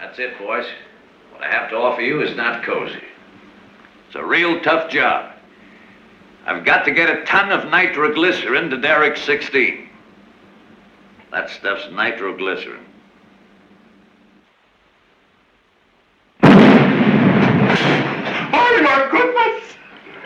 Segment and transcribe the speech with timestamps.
[0.00, 0.66] That's it, boys.
[1.30, 3.02] What I have to offer you is not cozy.
[4.06, 5.34] It's a real tough job.
[6.46, 9.90] I've got to get a ton of nitroglycerin to Derrick 16.
[11.30, 12.86] That stuff's nitroglycerin.
[16.42, 16.48] Oh
[18.82, 19.76] my goodness!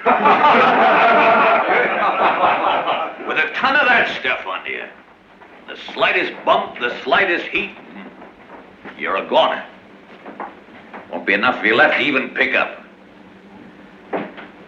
[3.28, 4.84] With a ton of that stuff on you,
[5.66, 7.76] the slightest bump, the slightest heat,
[8.98, 9.64] you're a goner.
[11.10, 12.84] Won't be enough of you left to even pick up.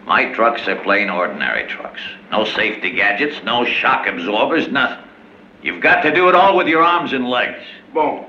[0.05, 1.99] My trucks are plain ordinary trucks.
[2.31, 5.03] No safety gadgets, no shock absorbers, nothing.
[5.61, 7.61] You've got to do it all with your arms and legs.
[7.93, 8.25] Bon.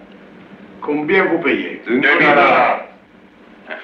[0.80, 1.84] Combien vous payez?
[1.86, 2.88] Deux dollars.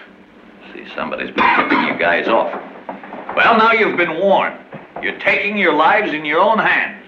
[0.72, 2.52] See, somebody's been tipping you guys off.
[3.36, 4.58] Well, now you've been warned.
[5.02, 7.03] You're taking your lives in your own hands.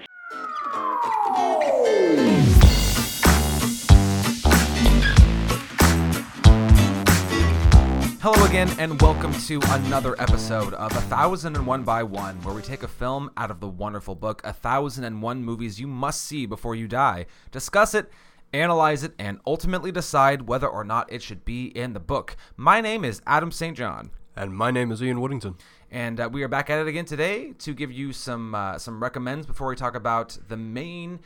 [8.29, 12.53] Hello again, and welcome to another episode of A Thousand and One by One, where
[12.53, 15.87] we take a film out of the wonderful book A Thousand and One Movies You
[15.87, 18.11] Must See Before You Die, discuss it,
[18.51, 22.35] analyze it, and ultimately decide whether or not it should be in the book.
[22.57, 23.77] My name is Adam St.
[23.77, 24.09] John.
[24.35, 25.57] And my name is Ian Woodington.
[25.89, 29.01] And uh, we are back at it again today to give you some uh, some
[29.01, 31.21] recommends before we talk about the main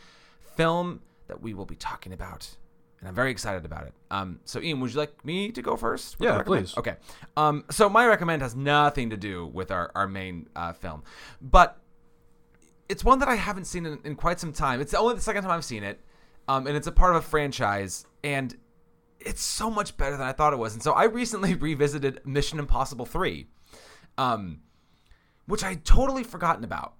[0.55, 2.57] film that we will be talking about.
[3.01, 3.93] And I'm very excited about it.
[4.11, 6.17] Um, so, Ian, would you like me to go first?
[6.19, 6.77] Yeah, please.
[6.77, 6.97] Okay.
[7.35, 11.03] Um, so, my recommend has nothing to do with our, our main uh, film,
[11.41, 11.81] but
[12.87, 14.81] it's one that I haven't seen in, in quite some time.
[14.81, 15.99] It's only the second time I've seen it,
[16.47, 18.55] um, and it's a part of a franchise, and
[19.19, 20.73] it's so much better than I thought it was.
[20.73, 23.47] And so I recently revisited Mission Impossible 3,
[24.19, 24.59] um,
[25.47, 26.93] which I had totally forgotten about.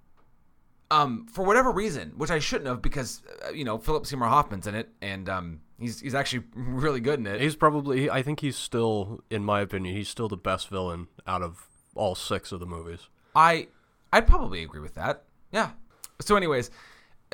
[0.90, 4.68] Um, for whatever reason, which I shouldn't have, because uh, you know Philip Seymour Hoffman's
[4.68, 7.42] in it, and um, he's he's actually really good in it.
[7.42, 11.42] He's probably, I think he's still, in my opinion, he's still the best villain out
[11.42, 13.08] of all six of the movies.
[13.36, 13.68] I
[14.14, 15.24] I'd probably agree with that.
[15.52, 15.72] Yeah.
[16.20, 16.70] So, anyways,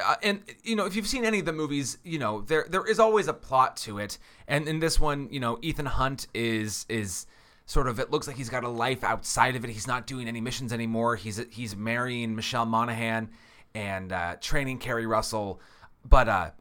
[0.04, 2.86] uh, and you know, if you've seen any of the movies, you know there there
[2.86, 6.86] is always a plot to it, and in this one, you know, Ethan Hunt is
[6.90, 7.26] is
[7.66, 9.70] sort of it looks like he's got a life outside of it.
[9.70, 11.16] He's not doing any missions anymore.
[11.16, 13.30] He's he's marrying Michelle Monaghan
[13.74, 15.62] and uh, training Keri Russell,
[16.08, 16.52] but uh,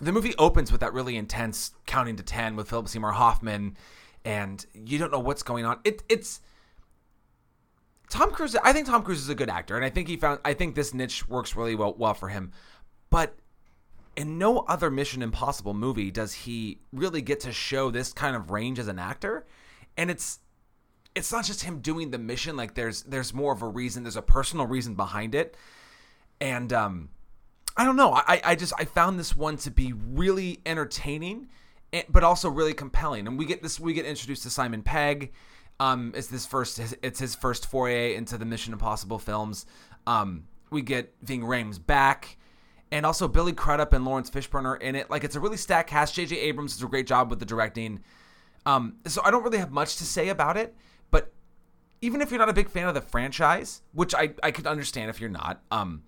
[0.00, 3.76] the movie opens with that really intense counting to ten with Philip Seymour Hoffman,
[4.24, 5.80] and you don't know what's going on.
[5.84, 6.40] It it's
[8.10, 8.56] Tom Cruise.
[8.56, 10.40] I think Tom Cruise is a good actor, and I think he found.
[10.44, 12.52] I think this niche works really well well for him.
[13.10, 13.36] But
[14.16, 18.50] in no other Mission Impossible movie does he really get to show this kind of
[18.50, 19.46] range as an actor,
[19.96, 20.40] and it's
[21.14, 22.56] it's not just him doing the mission.
[22.56, 24.02] Like there's there's more of a reason.
[24.02, 25.56] There's a personal reason behind it,
[26.40, 27.08] and um,
[27.76, 28.12] I don't know.
[28.14, 31.48] I I just I found this one to be really entertaining,
[32.08, 33.26] but also really compelling.
[33.26, 35.32] And we get this we get introduced to Simon Pegg.
[35.80, 39.66] Um, it's this first it's his first foray into the Mission Impossible films.
[40.06, 42.36] Um, we get Ving Rhames back,
[42.92, 45.10] and also Billy Crudup and Laurence Fishburne are in it.
[45.10, 46.14] Like it's a really stacked cast.
[46.14, 46.38] J.J.
[46.38, 48.00] Abrams does a great job with the directing.
[48.66, 50.74] Um, so I don't really have much to say about it,
[51.10, 51.32] but
[52.00, 55.10] even if you're not a big fan of the franchise, which I, I could understand
[55.10, 56.02] if you're not, um,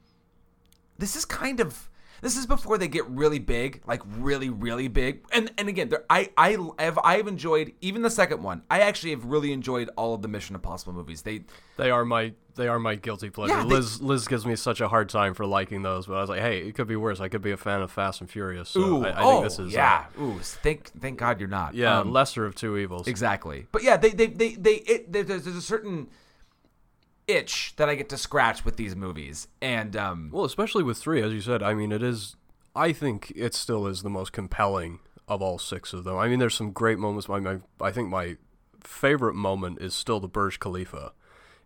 [0.99, 1.89] this is kind of
[2.23, 5.25] this is before they get really big, like really really big.
[5.33, 8.62] And and again, there, I I have I've enjoyed even the second one.
[8.71, 11.23] I actually have really enjoyed all of the Mission Impossible movies.
[11.23, 11.43] They
[11.77, 13.53] They are my, they are my guilty pleasure.
[13.55, 16.21] Yeah, they- Liz, Liz gives me such a hard time for liking those, but I
[16.23, 17.21] was like, hey, it could be worse.
[17.21, 18.71] I could be a fan of Fast and Furious.
[18.71, 21.51] So ooh I, I oh think this is, uh, yeah ooh thank thank God you're
[21.51, 23.07] not yeah, Um, lesser of two evils.
[23.09, 23.67] Exactly.
[23.73, 26.09] But yeah, they they they, they it, there's, there's a certain
[27.29, 31.23] itch that I get to scratch with these movies, and um, Well, especially with three,
[31.23, 31.63] as you said.
[31.63, 32.37] I mean, it is.
[32.75, 36.17] I think it still is the most compelling of all six of them.
[36.17, 37.29] I mean, there's some great moments.
[37.29, 38.37] My, my I think my
[38.83, 41.13] favorite moment is still the Burj Khalifa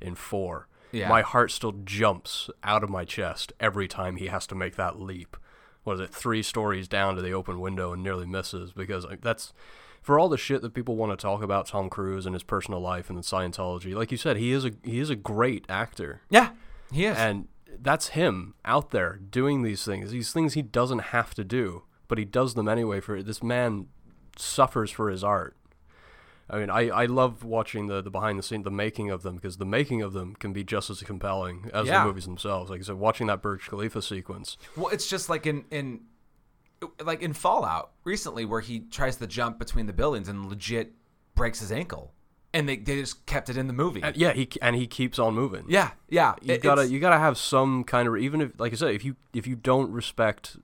[0.00, 0.68] in four.
[0.92, 1.08] Yeah.
[1.08, 5.00] My heart still jumps out of my chest every time he has to make that
[5.00, 5.36] leap.
[5.84, 6.10] What is it?
[6.10, 9.52] Three stories down to the open window and nearly misses because that's
[10.00, 12.80] for all the shit that people want to talk about Tom Cruise and his personal
[12.80, 13.94] life and the Scientology.
[13.94, 16.50] Like you said, he is a he is a great actor yeah,
[16.92, 17.16] he is.
[17.18, 17.48] and
[17.82, 22.18] that's him out there doing these things these things he doesn't have to do but
[22.18, 23.86] he does them anyway for this man
[24.36, 25.56] suffers for his art
[26.50, 29.36] i mean i, I love watching the, the behind the scene the making of them
[29.36, 32.00] because the making of them can be just as compelling as Yeah.
[32.00, 35.46] the movies themselves like i said watching that burj khalifa sequence Well, it's just like
[35.46, 36.00] in in
[37.04, 40.92] like in Fallout recently, where he tries to jump between the buildings and legit
[41.34, 42.12] breaks his ankle,
[42.54, 44.00] and they, they just kept it in the movie.
[44.02, 46.34] and yeah he and he keeps on moving yeah, yeah.
[46.42, 49.04] you it- gotta you gotta have some kind of even if like i said if
[49.04, 50.56] you if you don't respect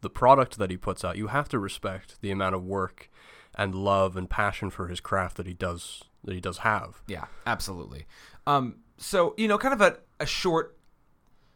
[0.00, 3.10] the product that he puts out, you have to respect the amount of work
[3.54, 7.02] and love and passion for his craft that he does that he does have.
[7.06, 8.06] Yeah, absolutely.
[8.46, 10.76] Um, so you know, kind of a, a short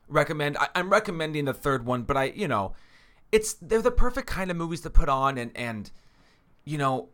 [0.09, 0.56] recommend.
[0.56, 2.73] I, I'm recommending the third one, but I, you know,
[3.33, 5.91] it's they're the perfect kind of movies to put on and and
[6.65, 7.11] you know.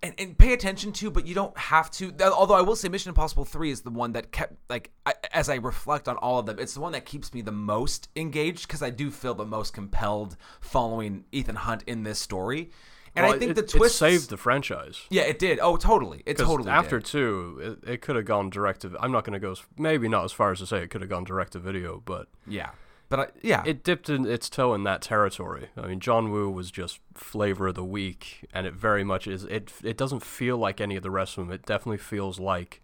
[0.00, 2.14] And, and pay attention to, but you don't have to.
[2.22, 5.48] Although I will say, Mission Impossible Three is the one that kept like I, as
[5.48, 8.68] I reflect on all of them, it's the one that keeps me the most engaged
[8.68, 12.70] because I do feel the most compelled following Ethan Hunt in this story.
[13.16, 15.00] And Well, I think it, the it twist saved the franchise.
[15.10, 15.58] Yeah, it did.
[15.60, 16.22] Oh, totally.
[16.26, 17.06] It totally after did.
[17.06, 18.96] two, it, it could have gone direct to.
[19.00, 19.56] I'm not going to go.
[19.76, 22.28] Maybe not as far as to say it could have gone direct to video, but
[22.46, 22.70] Yeah,
[23.08, 25.68] but I, yeah, it dipped in its toe in that territory.
[25.76, 29.44] I mean, John Woo was just flavor of the week, and it very much is.
[29.44, 31.54] It it doesn't feel like any of the rest of them.
[31.54, 32.82] It definitely feels like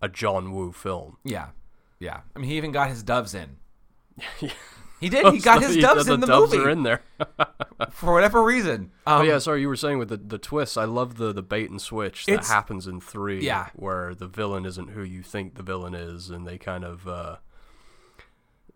[0.00, 1.18] a John Woo film.
[1.24, 1.48] yeah,
[1.98, 2.20] yeah.
[2.34, 3.56] I mean, he even got his doves in.
[5.00, 5.32] He did.
[5.32, 7.02] He got his doves the, in the, doves movie are in there.
[7.90, 8.90] for whatever reason.
[9.06, 10.76] Um, oh yeah, sorry, you were saying with the the twists.
[10.76, 13.44] I love the the bait and switch that happens in three.
[13.44, 13.68] Yeah.
[13.74, 17.36] where the villain isn't who you think the villain is, and they kind of uh,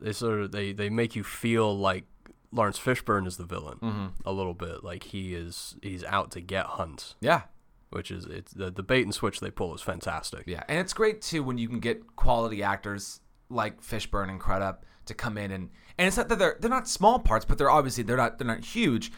[0.03, 2.05] they sort of they they make you feel like
[2.53, 4.07] Laurence Fishburne is the villain Mm-hmm.
[4.27, 7.43] a little bit, like he is he's out to get Hunt, yeah,
[7.91, 10.45] which is it's the the bait and switch they pull is fantastic.
[10.47, 14.85] yeah, and it's great too when you can get quality actors like Fishburne and Crudup
[15.07, 17.71] to come in and and it's not that they're they're not small parts, but they're
[17.71, 19.13] obviously they're not they're not huge.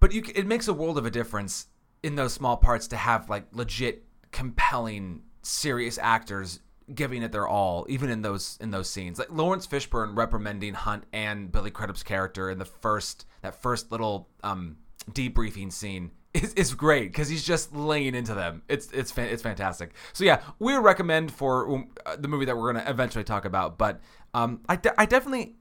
[0.00, 1.68] But you, it makes a world of a difference
[2.02, 6.60] in those small parts to have like legit, compelling, serious actors
[6.94, 9.18] giving it their all, even in those in those scenes.
[9.18, 14.28] Like Laurence Fishburne reprimanding Hunt and Billy Crudup's character in the first that first little
[14.42, 14.76] um,
[15.10, 18.62] debriefing scene is, is great because he's just laying into them.
[18.68, 19.94] It's it's fan, it's fantastic.
[20.12, 23.78] So yeah, we recommend for um, uh, the movie that we're gonna eventually talk about.
[23.78, 24.00] But
[24.34, 25.56] um, I, de- I definitely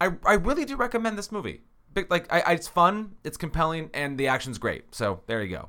[0.00, 1.62] I, I really do recommend this movie.
[2.08, 4.94] Like I, I, it's fun, it's compelling, and the action's great.
[4.94, 5.68] So there you go.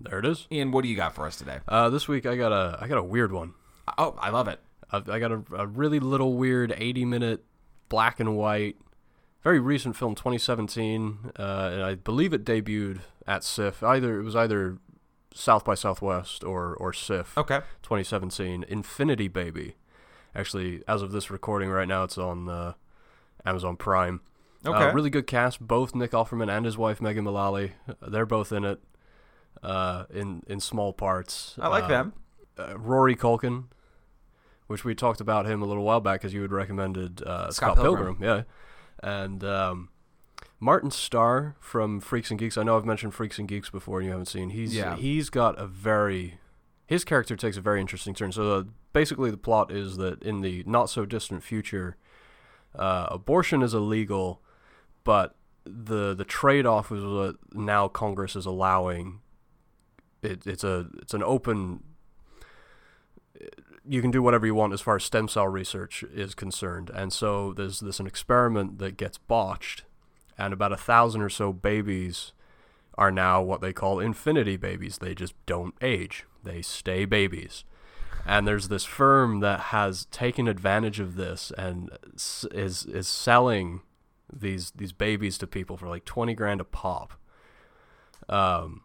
[0.00, 0.46] There it is.
[0.50, 1.60] Ian, what do you got for us today?
[1.68, 3.54] Uh, this week I got a I got a weird one.
[3.98, 4.60] Oh, I love it.
[4.90, 7.44] I've, I got a, a really little weird 80 minute
[7.88, 8.76] black and white,
[9.42, 13.82] very recent film, 2017, uh, and I believe it debuted at SIF.
[13.82, 14.78] Either it was either
[15.34, 17.36] South by Southwest or or SIF.
[17.36, 17.60] Okay.
[17.82, 18.64] 2017.
[18.68, 19.76] Infinity Baby.
[20.34, 22.72] Actually, as of this recording right now, it's on uh,
[23.46, 24.20] Amazon Prime.
[24.66, 24.84] Okay.
[24.88, 25.60] Uh, really good cast.
[25.60, 27.72] Both Nick Offerman and his wife Megan Mullally.
[27.88, 28.80] Uh, they're both in it.
[29.62, 31.54] Uh, in in small parts.
[31.60, 32.12] I like Uh, them.
[32.58, 33.64] uh, Rory Culkin,
[34.66, 37.74] which we talked about him a little while back because you had recommended uh, Scott
[37.74, 38.16] Scott, Pilgrim.
[38.16, 38.46] Pilgrim.
[39.02, 39.88] yeah, and um,
[40.60, 42.56] Martin Starr from Freaks and Geeks.
[42.56, 44.50] I know I've mentioned Freaks and Geeks before, and you haven't seen.
[44.50, 44.96] He's Yeah.
[44.96, 46.38] he's got a very
[46.86, 48.32] his character takes a very interesting turn.
[48.32, 51.96] So uh, basically, the plot is that in the not so distant future,
[52.74, 54.42] uh, abortion is illegal,
[55.02, 59.20] but the the trade off is what now Congress is allowing.
[60.22, 61.82] It, it's a it's an open
[63.86, 66.90] you can do whatever you want as far as stem cell research is concerned.
[66.94, 69.84] And so there's this an experiment that gets botched,
[70.38, 72.32] and about a thousand or so babies
[72.96, 74.98] are now what they call infinity babies.
[74.98, 76.24] They just don't age.
[76.42, 77.64] They stay babies.
[78.26, 83.82] And there's this firm that has taken advantage of this and is is selling
[84.32, 87.14] these these babies to people for like 20 grand a pop.
[88.28, 88.82] Um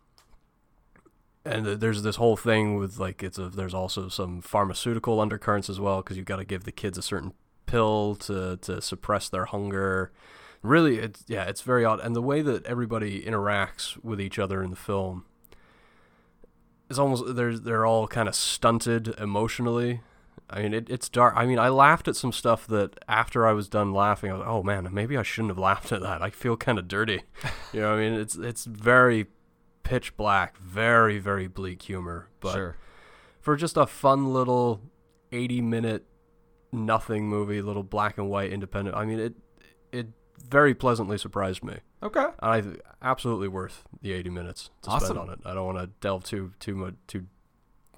[1.45, 5.79] and there's this whole thing with like it's a there's also some pharmaceutical undercurrents as
[5.79, 7.33] well because you've got to give the kids a certain
[7.65, 10.11] pill to to suppress their hunger
[10.61, 14.61] really it's yeah it's very odd and the way that everybody interacts with each other
[14.63, 15.25] in the film
[16.89, 20.01] is almost they're they're all kind of stunted emotionally
[20.51, 21.35] I mean, it, it's dark.
[21.37, 24.43] I mean, I laughed at some stuff that after I was done laughing, I was
[24.47, 26.23] "Oh man, maybe I shouldn't have laughed at that.
[26.23, 27.21] I feel kind of dirty."
[27.73, 29.27] you know, I mean, it's it's very
[29.89, 32.75] pitch black, very very bleak humor, but sure.
[33.41, 34.81] for just a fun little
[35.31, 36.05] 80 minute
[36.71, 38.95] nothing movie, little black and white independent.
[38.95, 39.33] I mean, it
[39.91, 40.07] it
[40.47, 41.77] very pleasantly surprised me.
[42.03, 42.23] Okay.
[42.23, 45.05] And I th- absolutely worth the 80 minutes to Awesome.
[45.07, 45.39] spend on it.
[45.43, 47.25] I don't want to delve too too much too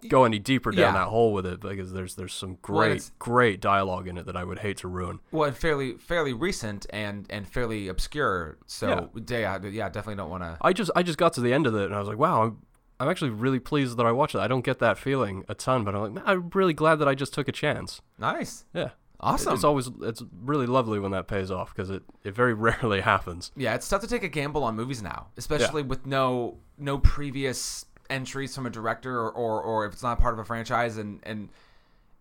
[0.09, 0.99] go any deeper down Yeah.
[1.01, 4.35] that hole with it because there's there's some great it's- great dialogue in it that
[4.35, 5.19] I would hate to ruin.
[5.31, 8.57] Well, and fairly fairly recent and and fairly obscure.
[8.65, 10.57] So yeah, yeah, definitely don't want to.
[10.61, 12.43] I just I just got to the end of it and I was like, wow,
[12.43, 12.57] I'm
[12.99, 14.39] I'm actually really pleased that I watched it.
[14.39, 17.15] I don't get that feeling a ton, but I'm like, I'm really glad that I
[17.15, 17.99] just took a chance.
[18.19, 18.65] Nice.
[18.73, 18.89] Yeah.
[19.23, 19.53] Awesome.
[19.53, 23.51] It's always it's really lovely when that pays off because it, it very rarely happens.
[23.55, 27.85] Yeah, it's tough to take a gamble on movies now, especially with no no previous
[28.11, 31.19] entries from a director or, or, or if it's not part of a franchise and
[31.23, 31.49] and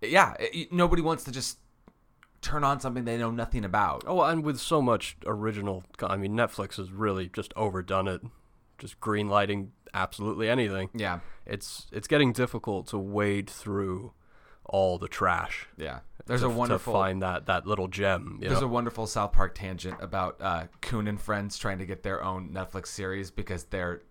[0.01, 1.59] yeah, it, nobody wants to just
[2.41, 4.03] turn on something they know nothing about.
[4.07, 8.23] Oh, and with so much original, I mean, Netflix has really just overdone it,
[8.79, 10.89] just greenlighting absolutely anything.
[10.95, 14.13] Yeah, It's it's getting difficult to wade through
[14.65, 15.69] all the trash.
[15.77, 16.01] yeah.
[16.27, 18.39] There's to, a wonderful to find that that little gem.
[18.41, 18.69] You There's know?
[18.69, 22.51] a wonderful South Park tangent about uh, Coon and friends trying to get their own
[22.51, 24.03] Netflix series because their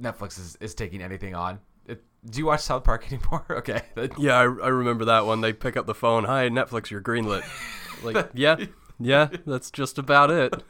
[0.00, 1.60] Netflix is, is taking anything on.
[1.86, 3.44] It, do you watch South Park anymore?
[3.50, 3.82] okay.
[4.18, 5.40] yeah, I, I remember that one.
[5.40, 6.24] They pick up the phone.
[6.24, 7.44] Hi, Netflix, you're greenlit.
[8.02, 8.56] like, yeah,
[8.98, 10.62] yeah, that's just about it.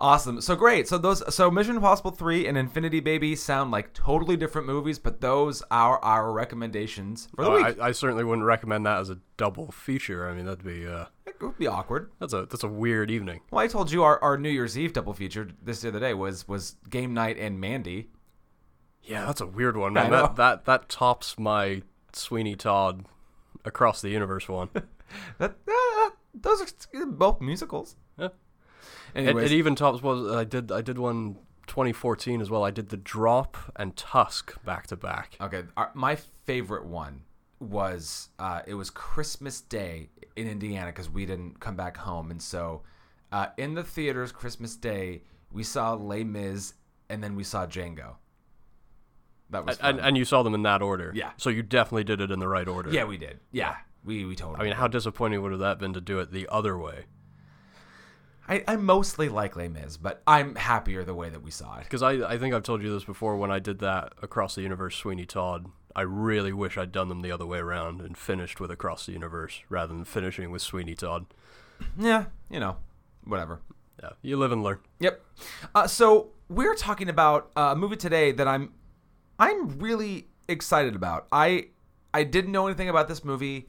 [0.00, 0.40] Awesome.
[0.40, 0.86] So great.
[0.86, 5.20] So those so Mission Impossible 3 and Infinity Baby sound like totally different movies, but
[5.20, 7.80] those are our recommendations for the Uh, week.
[7.80, 10.28] I, I certainly wouldn't recommend that as a double feature.
[10.28, 12.10] I mean, that'd be uh, it would be awkward.
[12.20, 13.40] that's a that's a weird evening.
[13.50, 16.14] Well, I told you our, our New Year's Eve double feature this the other day
[16.14, 18.08] was was Game Night and Mandy.
[19.02, 20.10] Yeah, that's a weird one, man.
[20.10, 23.04] That that that tops my Sweeney Todd
[23.64, 24.68] across the universe one.
[25.38, 26.60] That uh, those
[26.94, 27.96] are both musicals.
[28.18, 28.28] Yeah.
[29.14, 31.36] It, it even tops was I did I did one
[31.66, 32.64] 2014 as well.
[32.64, 35.36] I did the Drop and Tusk back to back.
[35.40, 37.22] Okay, our, my favorite one
[37.60, 42.42] was uh, it was Christmas Day in Indiana because we didn't come back home, and
[42.42, 42.82] so
[43.32, 46.74] uh, in the theaters Christmas Day we saw Les Mis
[47.08, 48.16] and then we saw Django.
[49.50, 51.10] That was And, and you saw them in that order.
[51.14, 51.30] Yeah.
[51.38, 52.90] So you definitely did it in the right order.
[52.90, 53.40] yeah, we did.
[53.50, 54.60] Yeah, we we totally.
[54.60, 57.06] I mean, how disappointing would have that been to do it the other way?
[58.48, 61.84] I, I mostly like Les Mis, but I'm happier the way that we saw it.
[61.84, 64.62] Because I, I think I've told you this before when I did that Across the
[64.62, 65.66] Universe Sweeney Todd.
[65.94, 69.12] I really wish I'd done them the other way around and finished with Across the
[69.12, 71.26] Universe rather than finishing with Sweeney Todd.
[71.98, 72.76] Yeah, you know,
[73.24, 73.60] whatever.
[74.02, 74.78] Yeah, you live and learn.
[75.00, 75.24] Yep.
[75.74, 78.72] Uh, so we're talking about uh, a movie today that I'm
[79.38, 81.26] I'm really excited about.
[81.32, 81.68] I
[82.14, 83.68] I didn't know anything about this movie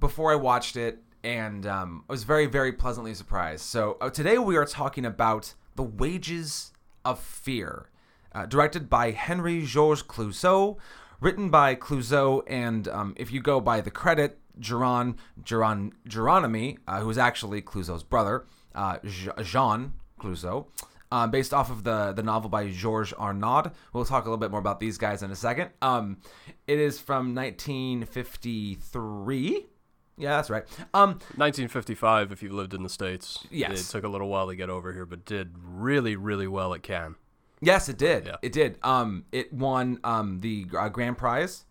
[0.00, 3.64] before I watched it, and um, I was very very pleasantly surprised.
[3.64, 6.72] So uh, today we are talking about The Wages
[7.04, 7.88] of Fear,
[8.32, 10.76] uh, directed by Henry Georges Clouzot,
[11.20, 17.00] written by Clouzot, and um, if you go by the credit, Geron Geron Geronimi, uh,
[17.00, 18.98] who is actually Clouzot's brother, uh,
[19.42, 20.66] Jean Clouzot,
[21.10, 23.72] uh, based off of the the novel by Georges Arnaud.
[23.92, 25.70] We'll talk a little bit more about these guys in a second.
[25.80, 26.18] Um,
[26.66, 29.68] it is from 1953.
[30.16, 30.64] Yeah, that's right.
[30.94, 33.44] Um, 1955, if you've lived in the States.
[33.50, 33.88] Yes.
[33.88, 36.82] It took a little while to get over here, but did really, really well at
[36.82, 37.16] Cannes.
[37.60, 38.26] Yes, it did.
[38.26, 38.36] Yeah.
[38.42, 38.78] It did.
[38.82, 41.64] Um, it won um the uh, grand prize,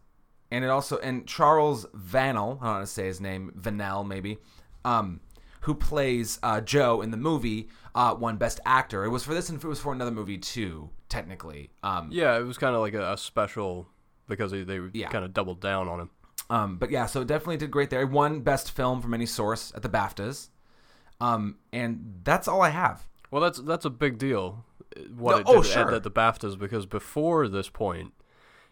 [0.51, 4.39] and it also and Charles Vanel, I don't how to say his name, Vanel maybe,
[4.83, 5.19] um,
[5.62, 9.05] who plays uh, Joe in the movie, uh, won Best Actor.
[9.05, 11.69] It was for this and it was for another movie too, technically.
[11.83, 13.88] Um, Yeah, it was kind of like a, a special
[14.27, 15.09] because they, they Yeah.
[15.09, 16.09] kind of doubled down on him.
[16.50, 18.01] Um, but yeah, so it definitely did great there.
[18.01, 20.50] It won Best Film from any source at the BAFTAs.
[21.21, 23.07] Um, and that's all I have.
[23.31, 24.65] Well, that's that's a big deal.
[25.15, 25.88] What No, it oh, did sure.
[25.88, 28.13] at, at the BAFTAs because before this point,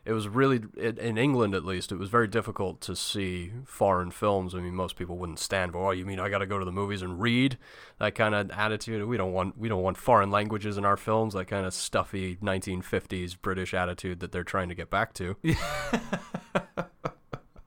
[0.03, 1.91] it was really in in England at least.
[1.91, 4.53] It was very difficult to see foreign films.
[4.53, 5.87] I mean, most people wouldn't stand for.
[5.87, 7.57] Oh, you mean I got to go to the movies and read
[7.99, 9.07] that kind of attitude?
[9.07, 11.33] We don't want we don't want foreign languages in our films.
[11.33, 15.37] That kind of stuffy 1950s British attitude that they're trying to get back to.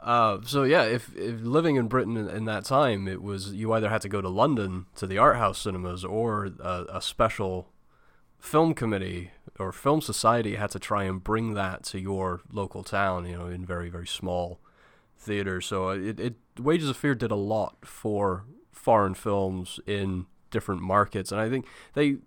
[0.05, 3.73] Uh, so yeah, if, if living in Britain in, in that time, it was you
[3.73, 7.71] either had to go to London to the art house cinemas, or a, a special
[8.39, 13.25] film committee or film society had to try and bring that to your local town.
[13.25, 14.61] You know, in very very small
[15.19, 15.65] theaters.
[15.65, 21.33] So it, it Wages of Fear did a lot for foreign films in different markets,
[21.33, 22.19] and I think they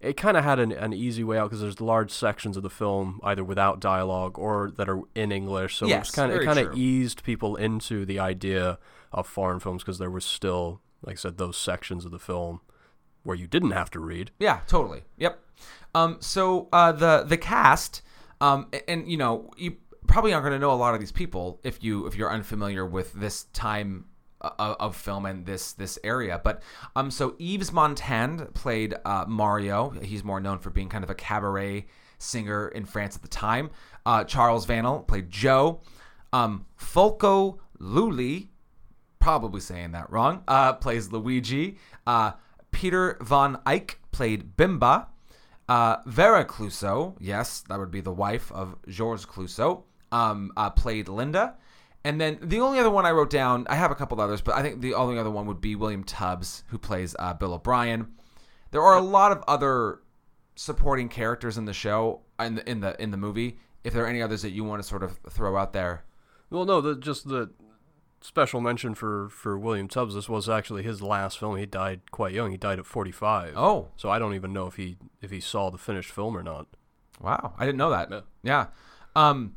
[0.00, 2.70] it kind of had an, an easy way out because there's large sections of the
[2.70, 5.76] film either without dialogue or that are in English.
[5.76, 8.78] So Yes, it's kind of it kind of eased people into the idea
[9.12, 12.60] of foreign films because there was still, like I said, those sections of the film
[13.24, 14.30] where you didn't have to read.
[14.38, 15.02] Yeah, totally.
[15.18, 15.38] Yep.
[15.94, 18.00] Um, so uh, the the cast,
[18.40, 19.76] um, a- and, you know, you
[20.06, 22.86] probably aren't going to know a lot of these people if you if you're unfamiliar
[22.86, 24.06] with this time
[24.40, 26.40] of, of film and this this area.
[26.42, 26.62] But
[26.96, 29.90] um, so Yves Montand played uh, Mario.
[29.90, 31.86] He's more known for being kind of a cabaret
[32.18, 33.70] singer in France at the time.
[34.04, 35.80] Uh, Charles Vanel played Joe.
[36.32, 38.48] Um, Folco Lulli
[39.20, 41.78] probably saying that wrong, uh, plays Luigi.
[42.06, 42.32] Uh,
[42.72, 45.06] Peter Von Eyck played Bimba.
[45.68, 51.08] Uh, Vera Clouzot, yes, that would be the wife of Georges Clouzot, um, uh, played
[51.08, 51.54] Linda.
[52.04, 54.54] And then the only other one I wrote down, I have a couple others, but
[54.54, 58.08] I think the only other one would be William Tubbs, who plays uh, Bill O'Brien.
[58.70, 60.00] There are a lot of other
[60.56, 63.58] supporting characters in the show, in the in the in the movie.
[63.84, 66.04] If there are any others that you want to sort of throw out there,
[66.50, 67.50] Well, no, the, just the
[68.22, 70.14] special mention for for William Tubbs.
[70.14, 71.56] This was actually his last film.
[71.56, 72.50] He died quite young.
[72.50, 73.54] He died at 45.
[73.56, 73.88] Oh.
[73.96, 76.66] so I don't even know if he if he saw the finished film or not.
[77.20, 78.08] Wow, I didn't know that.
[78.10, 78.20] Yeah.
[78.42, 78.66] Yeah.
[79.14, 79.56] Um.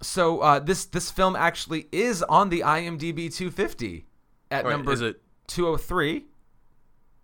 [0.00, 4.06] So uh, this this film actually is on the IMDb 250
[4.50, 5.20] at Wait, number is it?
[5.48, 6.26] 203.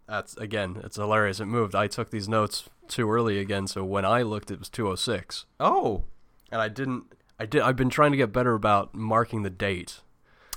[0.08, 1.40] That's again, it's hilarious.
[1.40, 1.74] It moved.
[1.74, 6.04] I took these notes too early again, so when I looked, it was 206, Oh.
[6.52, 7.04] and I didn't.
[7.38, 7.62] I did.
[7.62, 10.00] I've been trying to get better about marking the date.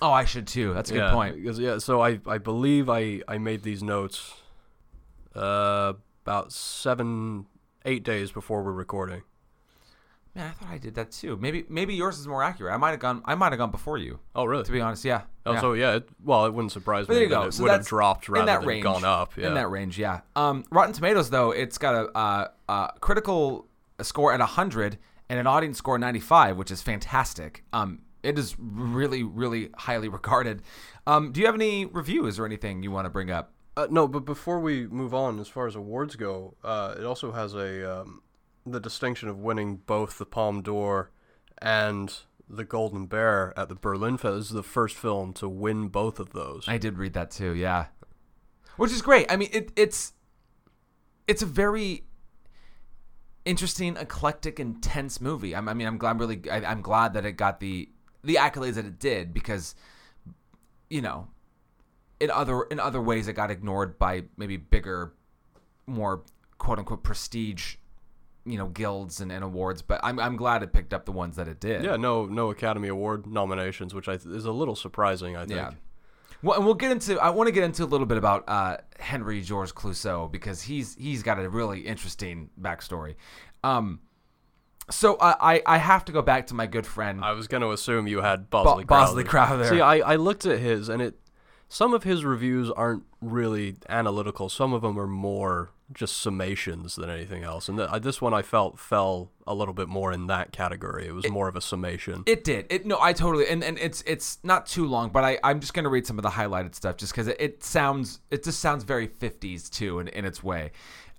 [0.02, 0.74] Oh, I should too.
[0.74, 1.36] That's a good yeah, point.
[1.38, 4.34] Because yeah, so I I believe I I made these notes,
[5.34, 5.94] uh,
[6.24, 7.46] about seven
[7.86, 9.24] eight days before we're recording.
[10.38, 11.36] Man, I thought I did that too.
[11.36, 12.72] Maybe maybe yours is more accurate.
[12.74, 13.24] I might have gone.
[13.26, 14.20] I might have gone before you.
[14.36, 14.64] Oh really?
[14.64, 15.24] To be honest, yeah.
[15.48, 15.62] Oh, yeah.
[15.62, 15.96] so yeah.
[15.96, 17.44] It, well, it wouldn't surprise But me there you go.
[17.44, 18.84] it So would have dropped rather in that than range.
[18.84, 19.36] gone up.
[19.36, 19.48] Yeah.
[19.48, 20.22] In that range, yeah.
[20.36, 23.68] Um, Rotten Tomatoes though, it's got a uh, uh, critical
[24.02, 24.98] score at 100
[25.30, 27.64] and an audience score of 95, which is fantastic.
[27.74, 30.62] Um, it is really really highly regarded.
[31.08, 33.54] Um, do you have any reviews or anything you want to bring up?
[33.76, 37.32] Uh, no, but before we move on, as far as awards go, uh, it also
[37.32, 38.22] has a um,
[38.72, 41.12] the distinction of winning both the Palme d'Or
[41.60, 42.14] and
[42.50, 44.36] the Golden Bear at the Berlin Fest.
[44.36, 46.66] This is the first film to win both of those.
[46.68, 47.88] I did read that too, yeah.
[48.78, 49.32] Which is great.
[49.32, 50.14] I mean, it, it's
[51.28, 52.06] it's a very
[53.44, 55.56] interesting, eclectic, intense movie.
[55.56, 57.90] I'm, I mean, I'm glad, I'm really, I, I'm glad that it got the
[58.24, 59.74] the accolades that it did because,
[60.90, 61.28] you know,
[62.20, 65.14] in other in other ways it got ignored by maybe bigger,
[65.86, 66.24] more
[66.58, 67.76] quote unquote prestige,
[68.48, 69.82] you know, guilds and, and awards.
[69.82, 71.84] But I'm I'm glad it picked up the ones that it did.
[71.84, 75.36] yeah, no, no Academy Award nominations, which I th- is a little surprising.
[75.36, 75.52] I think.
[75.58, 75.72] Yeah.
[76.44, 77.20] Well, and we'll get into.
[77.20, 80.96] I want to get into a little bit about uh, Henry George Clouzot because he's
[80.96, 83.16] he's got a really interesting backstory.
[83.64, 84.02] Um,
[84.90, 87.24] so uh, I I have to go back to my good friend.
[87.24, 89.66] I was going to assume you had Bosley Bo- Bosley Crowther.
[89.66, 91.20] See, I, I looked at his, and it
[91.70, 94.50] some of his reviews aren't really analytical.
[94.50, 97.70] Some of them are more just summations than anything else.
[97.70, 101.08] And th- uh, this one I felt fell a little bit more in that category.
[101.08, 102.24] It was more of a summation.
[102.26, 102.66] It did.
[102.70, 105.74] It no, I totally and, and it's it's not too long, but I I'm just
[105.74, 108.84] gonna read some of the highlighted stuff just because it, it sounds it just sounds
[108.84, 110.72] very 50s too in, in its way.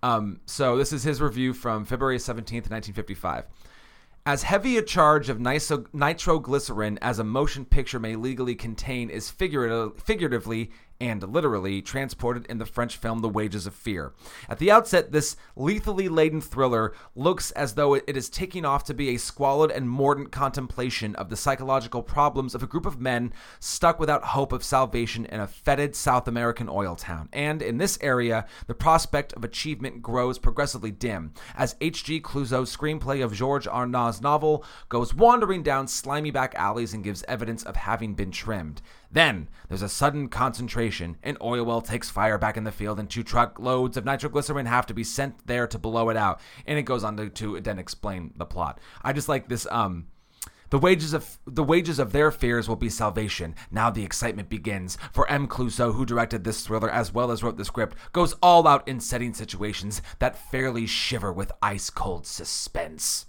[0.02, 3.46] Um, so this is his review from February 17th, 1955.
[4.28, 10.02] As heavy a charge of nitroglycerin as a motion picture may legally contain is figurative,
[10.02, 14.12] figuratively and literally transported in the French film The Wages of Fear.
[14.48, 18.94] At the outset, this lethally laden thriller looks as though it is taking off to
[18.94, 23.32] be a squalid and mordant contemplation of the psychological problems of a group of men
[23.61, 27.28] stuck without hope of salvation in a fetid South American oil town.
[27.32, 32.20] And in this area, the prospect of achievement grows progressively dim as H.G.
[32.20, 37.62] Clouzot's screenplay of Georges Arnaud's novel goes wandering down slimy back alleys and gives evidence
[37.62, 38.82] of having been trimmed.
[39.11, 41.16] Then there's a sudden concentration.
[41.23, 44.87] An oil well takes fire back in the field, and two truckloads of nitroglycerin have
[44.87, 46.40] to be sent there to blow it out.
[46.66, 48.81] And it goes on to, to then explain the plot.
[49.03, 49.66] I just like this.
[49.71, 50.09] Um,
[50.71, 53.55] the wages of the wages of their fears will be salvation.
[53.71, 54.99] Now the excitement begins.
[55.12, 55.49] For M.
[55.49, 59.01] Clouzot, who directed this thriller as well as wrote the script, goes all out in
[59.01, 63.27] setting situations that fairly shiver with ice cold suspense.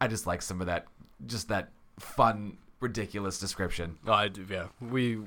[0.00, 0.86] I just like some of that,
[1.24, 3.98] just that fun, ridiculous description.
[4.06, 5.18] I, yeah, we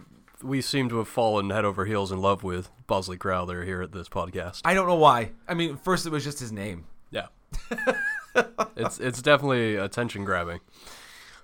[0.43, 3.91] we seem to have fallen head over heels in love with Bosley Crowther here at
[3.91, 4.61] this podcast.
[4.63, 5.31] I don't know why.
[5.47, 6.85] I mean, first it was just his name.
[7.09, 7.27] yeah.
[8.77, 10.59] it's it's definitely attention grabbing.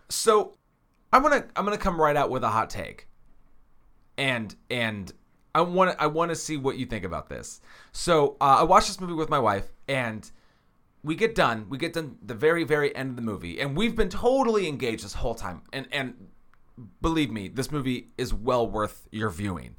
[0.09, 0.55] So
[1.11, 3.07] I'm gonna I'm gonna come right out with a hot take,
[4.15, 5.11] and and
[5.55, 7.59] I want I want to see what you think about this.
[7.91, 10.29] So uh, I watched this movie with my wife, and
[11.03, 11.67] we get done.
[11.69, 15.03] We get done the very very end of the movie, and we've been totally engaged
[15.03, 15.63] this whole time.
[15.73, 16.27] And and
[17.01, 19.75] believe me, this movie is well worth your viewing.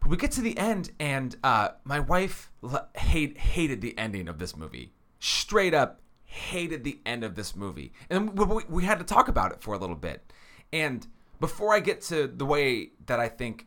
[0.00, 2.52] But we get to the end, and uh, my wife
[2.96, 4.92] hate hated the ending of this movie.
[5.20, 9.28] Straight up hated the end of this movie, and we, we, we had to talk
[9.28, 10.32] about it for a little bit.
[10.72, 11.06] And
[11.40, 13.66] before I get to the way that I think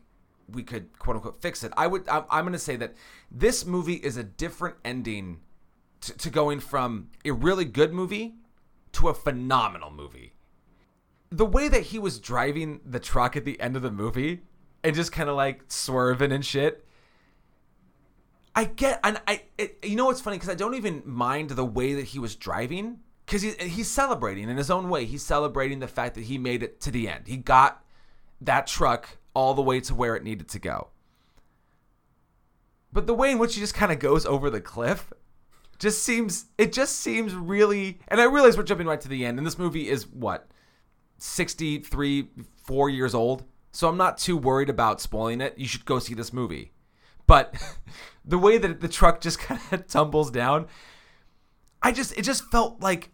[0.50, 2.94] we could quote unquote fix it, I would I'm, I'm going to say that
[3.30, 5.40] this movie is a different ending
[6.02, 8.34] to, to going from a really good movie
[8.92, 10.34] to a phenomenal movie
[11.30, 14.40] the way that he was driving the truck at the end of the movie
[14.82, 16.84] and just kind of like swerving and shit.
[18.54, 20.36] I get, and I, it, you know what's funny?
[20.36, 24.48] Because I don't even mind the way that he was driving, because he, he's celebrating
[24.48, 25.04] in his own way.
[25.04, 27.28] He's celebrating the fact that he made it to the end.
[27.28, 27.84] He got
[28.40, 30.88] that truck all the way to where it needed to go.
[32.92, 35.12] But the way in which he just kind of goes over the cliff
[35.78, 39.38] just seems, it just seems really, and I realize we're jumping right to the end,
[39.38, 40.48] and this movie is what?
[41.18, 42.28] 63,
[42.62, 45.56] four years old, so I'm not too worried about spoiling it.
[45.56, 46.72] You should go see this movie.
[47.26, 47.54] But
[48.24, 50.66] the way that the truck just kind of tumbles down,
[51.82, 53.10] I just it just felt like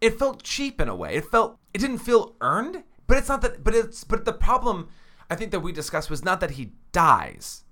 [0.00, 1.14] it felt cheap in a way.
[1.14, 4.88] It felt it didn't feel earned, but it's not that but it's but the problem
[5.30, 7.64] I think that we discussed was not that he dies.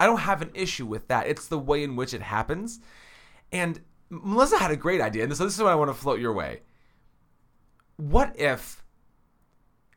[0.00, 1.26] I don't have an issue with that.
[1.26, 2.80] It's the way in which it happens.
[3.54, 6.18] And Melissa had a great idea, and so this is what I want to float
[6.18, 6.62] your way.
[7.96, 8.82] What if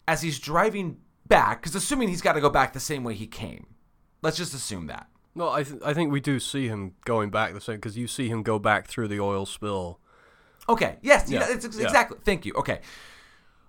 [0.08, 3.26] as he's driving back, because assuming he's got to go back the same way he
[3.26, 3.66] came,
[4.22, 5.08] let's just assume that.
[5.34, 8.08] No, I th- I think we do see him going back the same because you
[8.08, 10.00] see him go back through the oil spill.
[10.70, 10.98] Okay.
[11.02, 11.30] Yes.
[11.30, 11.46] Yeah.
[11.50, 11.84] It's yeah.
[11.84, 12.18] exactly.
[12.24, 12.54] Thank you.
[12.54, 12.82] Okay.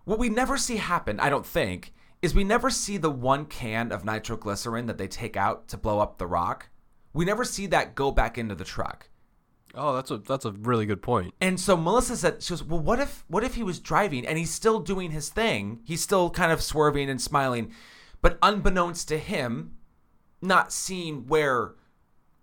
[0.05, 3.91] What we never see happen, I don't think, is we never see the one can
[3.93, 6.69] of nitroglycerin that they take out to blow up the rock.
[7.13, 9.09] We never see that go back into the truck.
[9.79, 11.35] Oh, that's a that's a really good point.
[11.41, 14.37] And so Melissa said, she goes, well, what if what if he was driving and
[14.37, 15.81] he's still doing his thing?
[15.85, 17.73] He's still kind of swerving and smiling,
[18.21, 19.77] but unbeknownst to him,
[20.43, 21.75] not seeing where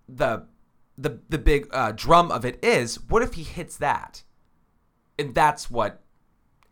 [0.08, 0.46] the
[0.98, 3.00] the the big uh, drum of it is.
[3.10, 4.24] What if he hits that,
[5.20, 6.02] and that's what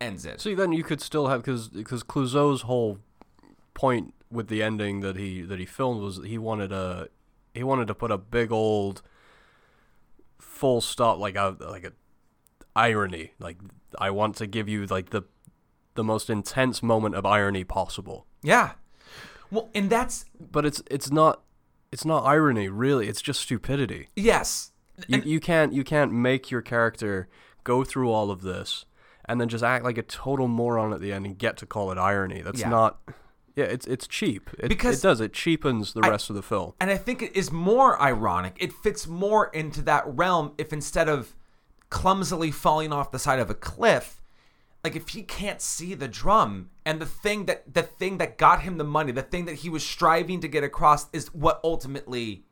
[0.00, 0.40] ends it?
[0.40, 2.98] See, then you could still have because because Clouzot's whole
[3.74, 7.08] point with the ending that he that he filmed was he wanted a
[7.52, 9.02] he wanted to put a big old
[10.38, 11.92] full stop like a like a
[12.76, 13.58] irony like
[13.98, 15.22] I want to give you like the
[15.94, 18.26] the most intense moment of irony possible.
[18.42, 18.72] Yeah.
[19.50, 21.42] Well, and that's But it's it's not
[21.92, 23.08] it's not irony really.
[23.08, 24.08] It's just stupidity.
[24.16, 24.72] yes.
[25.08, 27.28] You And- you can't you can't make your character
[27.62, 28.84] go through all of this
[29.26, 31.90] and then just act like a total moron at the end and get to call
[31.92, 32.42] it irony.
[32.42, 32.68] That's Yeah.
[32.68, 32.98] not.
[33.56, 34.50] Yeah, it's it's cheap.
[34.58, 36.74] It, Because it does it cheapens the rest of the film.
[36.80, 38.56] And I think it is more ironic.
[38.58, 41.36] It fits more into that realm if instead of
[41.88, 44.20] clumsily falling off the side of a cliff,
[44.82, 48.62] like if he can't see the drum and the thing that the thing that got
[48.62, 52.44] him the money, the thing that he was striving to get across is what ultimately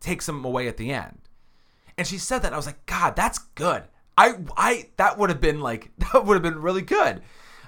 [0.00, 1.18] takes him away at the end.
[1.96, 3.84] And she said that I was like, God, that's good.
[4.18, 7.22] I I that would have been like that would have been really good.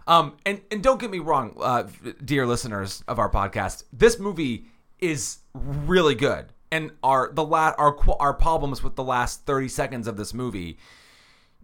[0.07, 1.85] Um and and don't get me wrong, uh
[2.25, 4.67] dear listeners of our podcast, this movie
[4.99, 6.47] is really good.
[6.71, 10.79] And our the la- our our problems with the last 30 seconds of this movie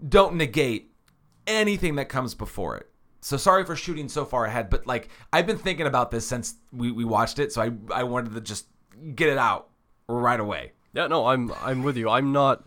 [0.09, 0.93] don't negate
[1.47, 2.89] anything that comes before it.
[3.21, 6.55] So sorry for shooting so far ahead, but like I've been thinking about this since
[6.73, 8.67] we, we watched it, so I I wanted to just
[9.15, 9.69] get it out
[10.09, 10.73] right away.
[10.95, 12.09] Yeah, no, I'm I'm with you.
[12.09, 12.67] I'm not.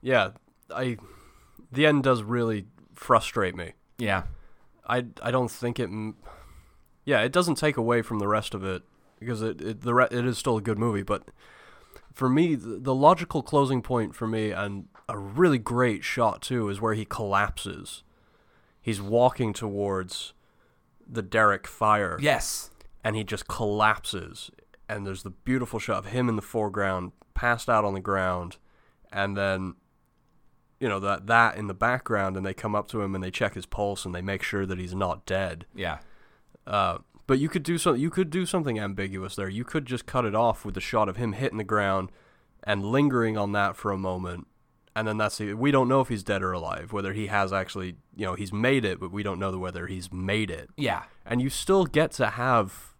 [0.00, 0.30] Yeah,
[0.74, 0.96] I.
[1.70, 3.72] The end does really frustrate me.
[3.98, 4.24] Yeah.
[4.86, 5.90] I I don't think it.
[7.04, 8.82] Yeah, it doesn't take away from the rest of it
[9.18, 11.28] because it it the re- it is still a good movie, but
[12.12, 16.68] for me the, the logical closing point for me and a really great shot too
[16.68, 18.02] is where he collapses.
[18.80, 20.32] He's walking towards
[21.08, 22.70] the derrick fire Yes.
[23.04, 24.50] and he just collapses
[24.88, 28.56] and there's the beautiful shot of him in the foreground passed out on the ground
[29.12, 29.74] and then
[30.82, 33.30] you know that that in the background and they come up to him and they
[33.30, 35.98] check his pulse and they make sure that he's not dead Yeah.
[36.66, 40.04] uh, but you could do so you could do something ambiguous there you could just
[40.06, 42.10] cut it off with the shot of him hitting the ground
[42.64, 44.46] and lingering on that for a moment
[44.94, 47.52] and then that's the, we don't know if he's dead or alive whether he has
[47.52, 51.04] actually you know he's made it but we don't know whether he's made it Yeah.
[51.24, 52.94] and you still get to have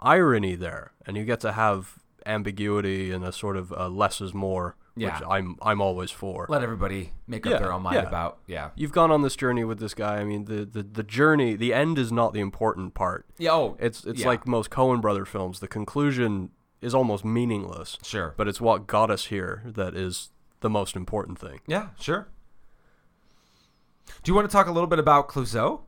[0.00, 4.32] irony there, and you get to have ambiguity and a sort of uh, less is
[4.34, 5.18] more, Yeah.
[5.18, 6.46] which I'm I'm always for.
[6.48, 8.08] Let everybody make up Yeah, their own mind yeah.
[8.08, 8.38] about.
[8.46, 8.70] Yeah.
[8.76, 10.18] You've gone on this journey with this guy.
[10.18, 13.26] I mean, the, the, the journey, the end is not the important part.
[13.38, 13.52] Yeah.
[13.52, 15.60] Oh, It's it's like most Coen brother films.
[15.60, 18.34] The conclusion is almost meaningless, sure.
[18.36, 20.30] but it's what got us here that is
[20.60, 21.60] the most important thing.
[21.66, 22.28] Yeah, sure.
[24.22, 25.80] Do you want to talk a little bit about Clouzot?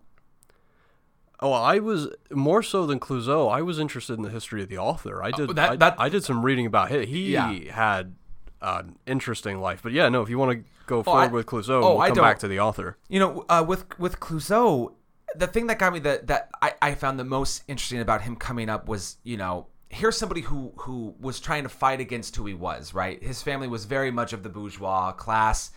[1.42, 3.50] Oh, I was more so than Clouzot.
[3.50, 5.22] I was interested in the history of the author.
[5.22, 5.50] I did.
[5.50, 7.08] Uh, that- I, that- I did some reading about it.
[7.08, 7.52] He Yeah.
[7.72, 8.14] had
[8.62, 9.80] an interesting life.
[9.82, 10.22] But yeah, no.
[10.22, 12.48] If you want to go Oh, forward I- with Clouzot, oh, we'll come back to
[12.48, 12.96] the author.
[13.08, 14.92] You know, uh, with with Clouzot,
[15.36, 18.36] the thing that got me that that I, I found the most interesting about him
[18.36, 22.46] coming up was, you know, here's somebody who who was trying to fight against who
[22.46, 22.92] he was.
[22.94, 25.70] Right, his family was very much of the bourgeois class.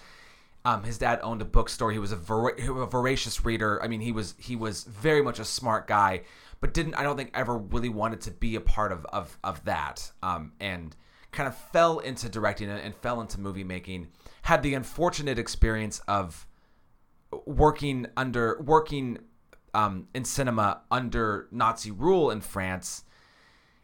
[0.66, 1.92] Um, his dad owned a bookstore.
[1.92, 3.84] He was a, vor- a voracious reader.
[3.84, 6.22] I mean, he was he was very much a smart guy,
[6.62, 9.64] but didn't I don't think ever really wanted to be a part of of of
[9.66, 10.10] that.
[10.24, 10.96] Um, and
[11.34, 14.08] kind of fell into directing and, fell into movie making.
[14.44, 16.48] Had the unfortunate experience of
[17.46, 19.20] working under working
[19.74, 23.04] um, in cinema under Nazi rule in France,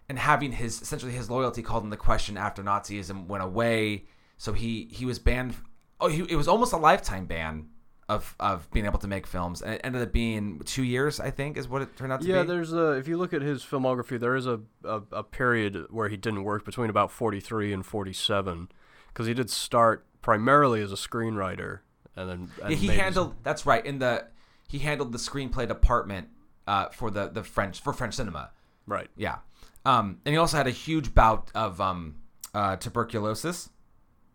[0.07, 4.05] and having his essentially his loyalty called into question after Nazism went away.
[4.37, 5.55] So he he was banned.
[5.99, 7.67] Oh, he, it was almost a lifetime ban
[8.09, 11.29] of of being able to make films, and it ended up being two years, I
[11.29, 12.37] think, is what it turned out to Yeah, be.
[12.39, 15.85] Yeah, there's a if you look at his filmography, there is a, a, a period
[15.91, 18.69] where he didn't work between about 43 and 47
[19.09, 21.79] because he did start primarily as a screenwriter
[22.15, 24.25] and then and Yeah, he made his- handled that's right in the
[24.67, 26.27] he handled the screenplay department
[26.67, 28.51] uh, for the the French for French cinema.
[28.87, 29.09] right.
[29.15, 29.37] Yeah,
[29.85, 32.15] um, and he also had a huge bout of um,
[32.53, 33.69] uh, tuberculosis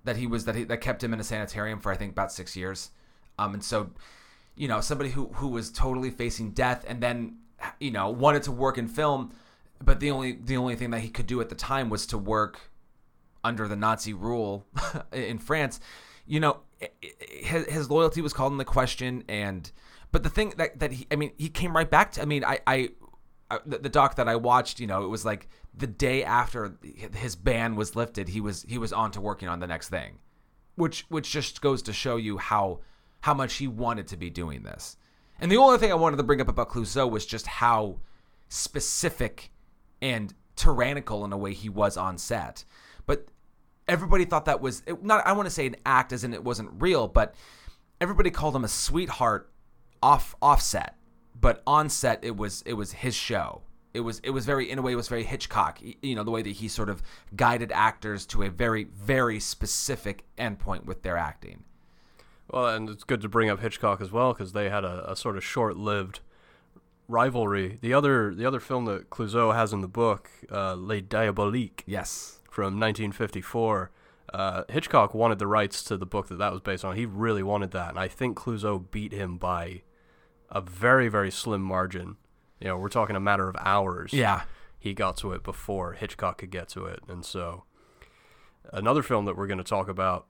[0.04, 2.30] that he was that he that kept him in a sanitarium for I think about
[2.32, 2.90] six years.
[3.38, 3.90] Um, and so,
[4.54, 7.38] you know, somebody who who was totally facing death and then
[7.80, 9.32] you know wanted to work in film,
[9.82, 12.18] but the only the only thing that he could do at the time was to
[12.18, 12.70] work
[13.42, 14.66] under the Nazi rule
[15.12, 15.80] in France.
[16.26, 16.60] You know,
[17.28, 19.70] his, his loyalty was called into question, and
[20.10, 22.22] but the thing that that he, I mean, he came right back to.
[22.22, 22.90] I mean, I I
[23.66, 26.76] the doc that I watched, you know, it was like the day after
[27.14, 30.18] his ban was lifted, he was he was on to working on the next thing,
[30.76, 32.80] which which just goes to show you how
[33.24, 34.98] how much he wanted to be doing this.
[35.40, 38.00] And the only thing I wanted to bring up about Clouzot was just how
[38.50, 39.50] specific
[40.02, 42.66] and tyrannical in a way he was on set.
[43.06, 43.28] But
[43.88, 46.82] everybody thought that was not I want to say an act as in it wasn't
[46.82, 47.34] real, but
[47.98, 49.50] everybody called him a sweetheart
[50.02, 50.98] off offset.
[51.34, 53.62] But on set it was it was his show.
[53.94, 55.78] It was it was very in a way it was very Hitchcock.
[56.02, 57.02] You know, the way that he sort of
[57.34, 61.64] guided actors to a very very specific endpoint with their acting.
[62.50, 65.16] Well, and it's good to bring up Hitchcock as well because they had a, a
[65.16, 66.20] sort of short-lived
[67.08, 67.78] rivalry.
[67.80, 72.40] The other the other film that Clouzot has in the book, uh, Les Diaboliques, Yes.
[72.50, 73.90] from 1954.
[74.32, 76.96] Uh, Hitchcock wanted the rights to the book that that was based on.
[76.96, 79.82] He really wanted that, and I think Clouzot beat him by
[80.50, 82.16] a very very slim margin.
[82.60, 84.12] You know, we're talking a matter of hours.
[84.12, 84.42] Yeah.
[84.78, 87.64] he got to it before Hitchcock could get to it, and so
[88.72, 90.26] another film that we're going to talk about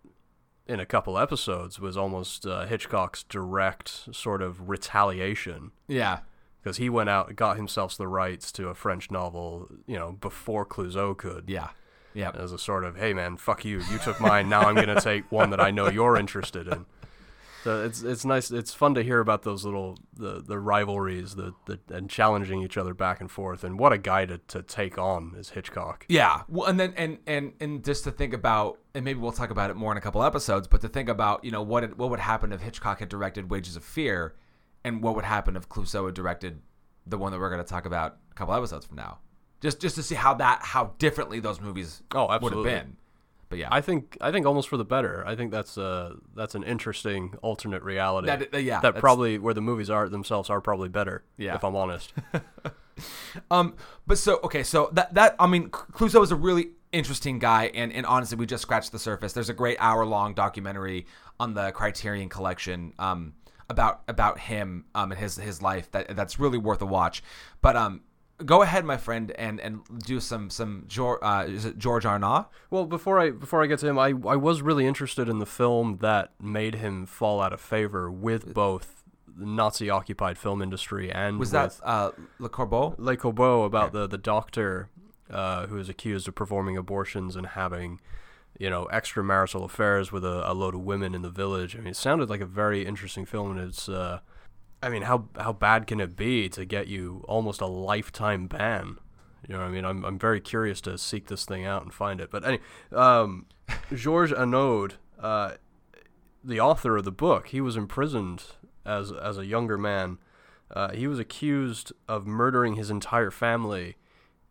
[0.67, 6.21] in a couple episodes was almost uh, Hitchcock's direct sort of retaliation Yeah.
[6.63, 10.65] because he went out got himself the rights to a French novel, you know, before
[10.65, 11.69] Clouzot could Yeah.
[12.15, 12.31] Yeah.
[12.35, 15.31] as a sort of, hey man, fuck you, you took mine, now I'm gonna take
[15.31, 16.87] one that I know you're interested in.
[17.65, 21.55] So it's it's nice, it's fun to hear about those little the the rivalries, the,
[21.65, 24.99] the and challenging each other back and forth, and what a guy to, to take
[24.99, 26.05] on is Hitchcock.
[26.11, 26.43] Yeah.
[26.47, 29.71] Well, and then and and and just to think about, and maybe we'll talk about
[29.71, 32.11] it more in a couple episodes, but to think about, you know, what it, what
[32.11, 34.35] would happen if Hitchcock had directed Wages of Fear,
[34.85, 36.61] and what would happen if Clouzot had directed
[37.07, 39.21] the one that we're going to talk about a couple episodes from now,
[39.63, 42.99] just just to see how that how differently those movies Oh, would have been.
[43.55, 45.23] But yeah, I think I think almost for the better.
[45.25, 48.27] I think that's uh that's an interesting alternate reality.
[48.27, 51.23] That- uh, yeah, that probably where the movies are themselves are probably better.
[51.37, 51.55] Yeah.
[51.55, 52.13] if I'm honest.
[53.51, 53.75] Um,
[54.07, 57.93] but so okay, so that that I mean, Clouzot is a really interesting guy, and
[57.93, 59.33] and honestly, we just scratched the surface.
[59.33, 61.07] There's a great hour long documentary
[61.41, 63.35] on the Criterion Collection, um,
[63.69, 67.25] about about him, um, and his his life that that's really worth a watch.
[67.63, 68.03] But um,
[68.45, 72.47] go ahead, my friend, and and do some some George uh, is it George Arnaud?
[72.71, 75.47] Well, before I before I get to him, I I was really interested in the
[75.47, 79.05] film that made him fall out of favor with both
[79.37, 82.95] the Nazi occupied film industry and Was that uh, Le Corbeau?
[82.99, 84.89] Le Corbeau about the the doctor
[85.31, 88.01] uh, who is accused of performing abortions and having
[88.59, 91.75] you know extramarital affairs with a, a load of women in the village.
[91.75, 93.89] I mean, it sounded like a very interesting film, and it's.
[93.89, 94.21] Uh,
[94.85, 98.99] I mean, how how bad can it be to get you almost a lifetime ban?
[99.49, 99.85] You know what I mean?
[99.85, 102.31] I'm I'm very curious to seek this thing out and find it.
[102.31, 103.47] But anyway, um,
[103.95, 105.53] Georges Arnaud, uh,
[106.45, 108.45] the author of the book, he was imprisoned
[108.85, 110.19] as as a younger man.
[110.71, 113.97] Uh, he was accused of murdering his entire family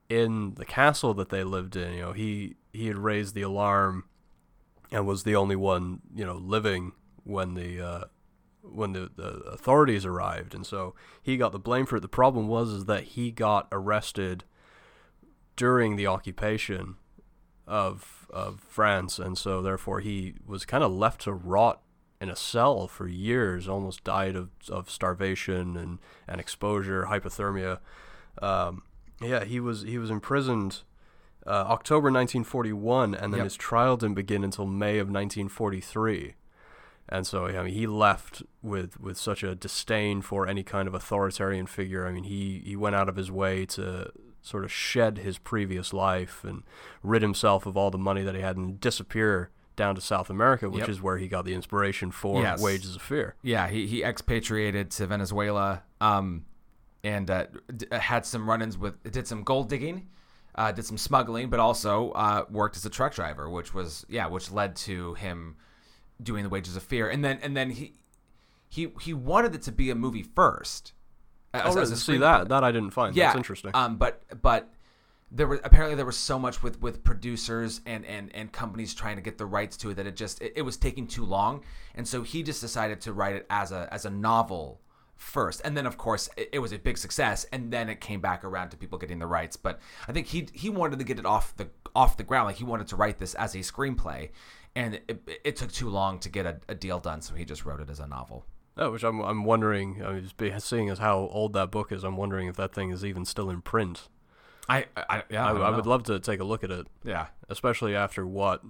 [0.09, 1.93] in the castle that they lived in.
[1.93, 4.05] You know, he he had raised the alarm
[4.91, 6.93] and was the only one you know living
[7.23, 8.03] when the uh,
[8.63, 12.01] when the, the authorities arrived, and so he got the blame for it.
[12.01, 14.45] The problem was is that he got arrested
[15.55, 16.95] during the occupation
[17.67, 21.81] of of France, and so therefore he was kind of left to rot
[22.19, 23.67] in a cell for years.
[23.67, 27.79] Almost died of of starvation and and exposure, hypothermia.
[28.41, 28.83] Um,
[29.21, 30.81] yeah, he was he was imprisoned
[31.45, 33.43] uh, October 1941, and then Yep.
[33.43, 36.35] his trial didn't begin until May of 1943.
[37.13, 40.95] And so, I mean, he left with, with such a disdain for any kind of
[40.95, 42.07] authoritarian figure.
[42.07, 45.93] I mean, he, he went out of his way to sort of shed his previous
[45.93, 46.63] life and
[47.03, 50.67] rid himself of all the money that he had and disappear down to South America,
[50.69, 50.89] which Yep.
[50.89, 52.59] is where he got the inspiration for Yes.
[52.61, 53.35] Wages of Fear.
[53.43, 56.45] Yeah, he, he expatriated to Venezuela um,
[57.03, 57.45] and uh,
[57.77, 60.07] d- had some run-ins with, did some gold digging,
[60.55, 64.25] uh, did some smuggling, but also uh, worked as a truck driver, which was yeah,
[64.27, 65.55] which led to him
[66.21, 67.93] doing the wages of fear, and then and then he
[68.67, 70.93] he he wanted it to be a movie first.
[71.53, 71.91] Oh, as- really?
[71.91, 73.15] as see that that I didn't find.
[73.15, 73.71] Yeah, That's interesting.
[73.73, 74.73] Um, but but
[75.31, 79.15] there was apparently there was so much with with producers and and and companies trying
[79.15, 81.63] to get the rights to it that it just it, it was taking too long,
[81.95, 84.79] and so he just decided to write it as a as a novel
[85.15, 88.21] first, and then of course it, it was a big success, and then it came
[88.21, 89.57] back around to people getting the rights.
[89.57, 92.57] But I think he he wanted to get it off the off the ground, like
[92.57, 94.29] he wanted to write this as a screenplay,
[94.75, 97.65] and it, it took too long to get a, a deal done, so he just
[97.65, 98.45] wrote it as a novel.
[98.77, 100.03] Oh, which I'm I'm wondering.
[100.03, 103.05] I mean, seeing as how old that book is, I'm wondering if that thing is
[103.05, 104.09] even still in print.
[104.67, 107.27] I, I yeah I, I, I would love to take a look at it, yeah.
[107.49, 108.61] especially after what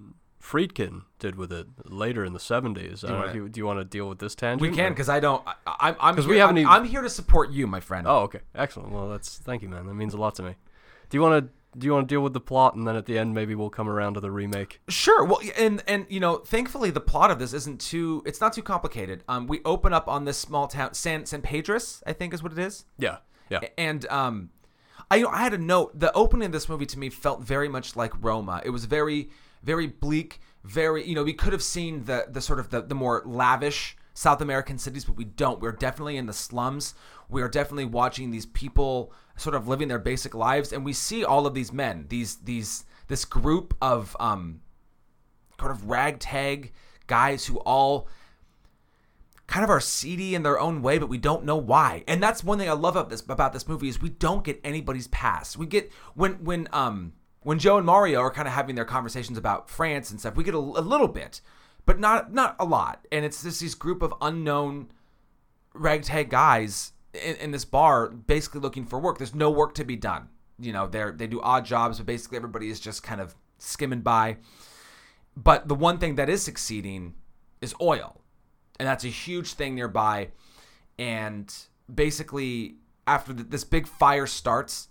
[0.42, 3.02] Friedkin did with it later in the 70s.
[3.04, 4.60] I don't know wanna- you, do you uh, want to deal with this tangent?
[4.60, 5.42] We can because I don't.
[5.46, 5.96] I, I'm.
[6.00, 8.06] I'm 'Cause here, we haven't I'm, even- I'm here to support you, my friend.
[8.06, 8.90] Oh, okay, excellent.
[8.92, 9.86] Well, that's thank you, man.
[9.86, 10.56] That means a lot to me.
[11.08, 13.06] Do you want to do you want to deal with the plot, and then at
[13.06, 14.80] the end maybe we'll come around to the remake?
[14.88, 15.24] Sure.
[15.24, 18.22] Well, and and you know, thankfully the plot of this isn't too.
[18.26, 19.24] It's not too complicated.
[19.28, 22.52] Um, we open up on this small town, San San Pedras, I think is what
[22.52, 22.84] it is.
[22.98, 23.18] Yeah,
[23.50, 23.60] yeah.
[23.76, 24.50] And um,
[25.10, 25.98] I I had a note.
[25.98, 28.62] The opening of this movie to me felt very much like Roma.
[28.64, 29.30] It was very
[29.62, 30.40] very bleak.
[30.62, 33.96] Very you know we could have seen the the sort of the the more lavish
[34.14, 35.60] South American cities, but we don't.
[35.60, 36.94] We're definitely in the slums.
[37.28, 41.24] We are definitely watching these people sort of living their basic lives, and we see
[41.24, 44.60] all of these men, these these this group of um,
[45.58, 46.72] kind of ragtag
[47.06, 48.08] guys who all
[49.46, 52.02] kind of are seedy in their own way, but we don't know why.
[52.08, 54.60] And that's one thing I love about this about this movie is we don't get
[54.64, 55.56] anybody's past.
[55.58, 59.36] We get when when um when Joe and Mario are kind of having their conversations
[59.36, 61.40] about France and stuff, we get a, a little bit,
[61.86, 63.06] but not not a lot.
[63.12, 64.88] And it's just this group of unknown
[65.74, 69.18] ragtag guys in, in this bar basically looking for work.
[69.18, 70.28] There's no work to be done.
[70.58, 74.00] You know, they're they do odd jobs, but basically everybody is just kind of skimming
[74.00, 74.38] by.
[75.36, 77.14] But the one thing that is succeeding
[77.60, 78.20] is oil.
[78.78, 80.28] And that's a huge thing nearby.
[80.98, 81.52] And
[81.92, 84.88] basically, after th this big fire starts,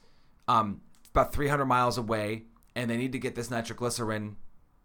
[0.48, 2.44] um, about 300 miles away,
[2.76, 4.36] and they need to get this nitroglycerin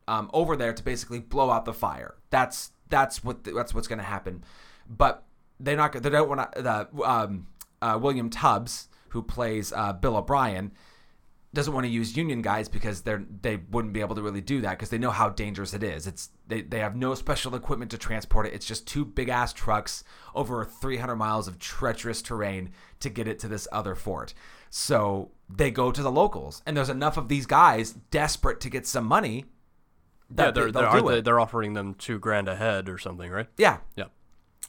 [0.08, 2.14] um, over there to basically blow out the fire.
[2.30, 4.44] That's that's what that's what's going to happen.
[4.88, 5.24] But
[5.60, 5.92] they're not.
[5.92, 6.62] They don't want to.
[6.62, 7.46] The um,
[7.82, 10.72] uh, William Tubbs, who plays uh, Bill O'Brien,
[11.54, 14.60] doesn't want to use union guys because they're they wouldn't be able to really do
[14.60, 16.06] that because they know how dangerous it is.
[16.06, 18.54] It's they, they have no special equipment to transport it.
[18.54, 23.38] It's just two big ass trucks over 300 miles of treacherous terrain to get it
[23.40, 24.34] to this other fort.
[24.70, 28.86] So they go to the locals, and there's enough of these guys desperate to get
[28.86, 29.46] some money.
[30.36, 33.46] Yeah, they're they- they're, they, they're offering them two grand a head or something, right?
[33.56, 34.04] Yeah, Yeah.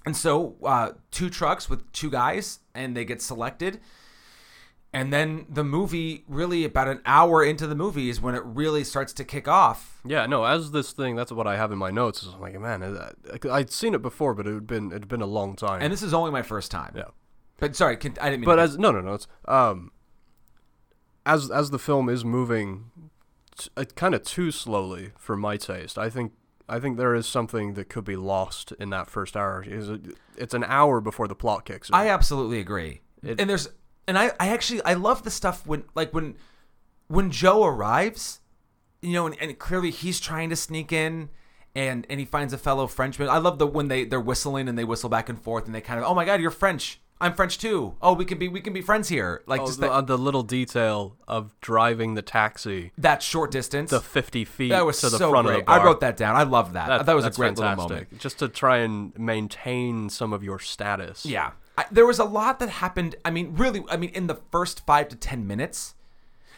[0.05, 3.81] And so, uh, two trucks with two guys, and they get selected.
[4.93, 8.83] And then the movie, really about an hour into the movie, is when it really
[8.85, 9.99] starts to kick off.
[10.05, 10.45] Yeah, no.
[10.45, 12.23] As this thing, that's what I have in my notes.
[12.23, 12.97] Is I'm like, man,
[13.51, 15.81] I'd seen it before, but it had been it'd been a long time.
[15.81, 16.93] And this is only my first time.
[16.95, 17.03] yeah,
[17.59, 19.13] But sorry, I didn't mean but to- as no, no, no.
[19.13, 19.91] It's um,
[21.25, 22.89] as as the film is moving,
[23.59, 25.97] t- kind of too slowly for my taste.
[25.97, 26.33] I think
[26.67, 29.65] I think there is something that could be lost in that first hour.
[30.37, 31.95] It's an hour before the plot kicks in.
[31.95, 33.01] I absolutely agree.
[33.23, 33.69] It- and there's,
[34.07, 36.35] and I, I actually, I love the stuff when, like when,
[37.07, 38.39] when Joe arrives,
[39.01, 41.29] you know, and, and clearly he's trying to sneak in,
[41.75, 43.29] and and he finds a fellow Frenchman.
[43.29, 45.81] I love the when they they're whistling and they whistle back and forth, and they
[45.81, 46.99] kind of, oh my God, you're French.
[47.21, 47.95] I'm French too.
[48.01, 49.43] Oh, we can be we can be friends here.
[49.45, 53.51] Like Oh, just the, that, uh, the little detail of driving the taxi that short
[53.51, 53.91] distance.
[53.91, 55.55] the 50 feet that was to the so front great.
[55.55, 55.79] of the bar.
[55.79, 56.35] I wrote that down.
[56.35, 56.87] I love that.
[56.87, 58.19] That, that was a great little moment.
[58.19, 61.25] Just to try and maintain some of your status.
[61.25, 61.51] Yeah.
[61.77, 63.15] I, there was a lot that happened.
[63.25, 65.95] I mean, really, I mean, in the first five to 10 minutes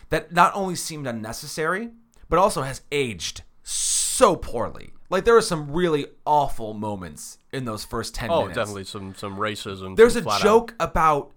[0.10, 1.89] that not only seemed unnecessary,
[2.30, 4.91] but also has aged so poorly.
[5.10, 8.56] Like, there are some really awful moments in those first 10 Oh, minutes.
[8.56, 9.96] definitely some some racism.
[9.96, 11.32] There's a flat out- joke about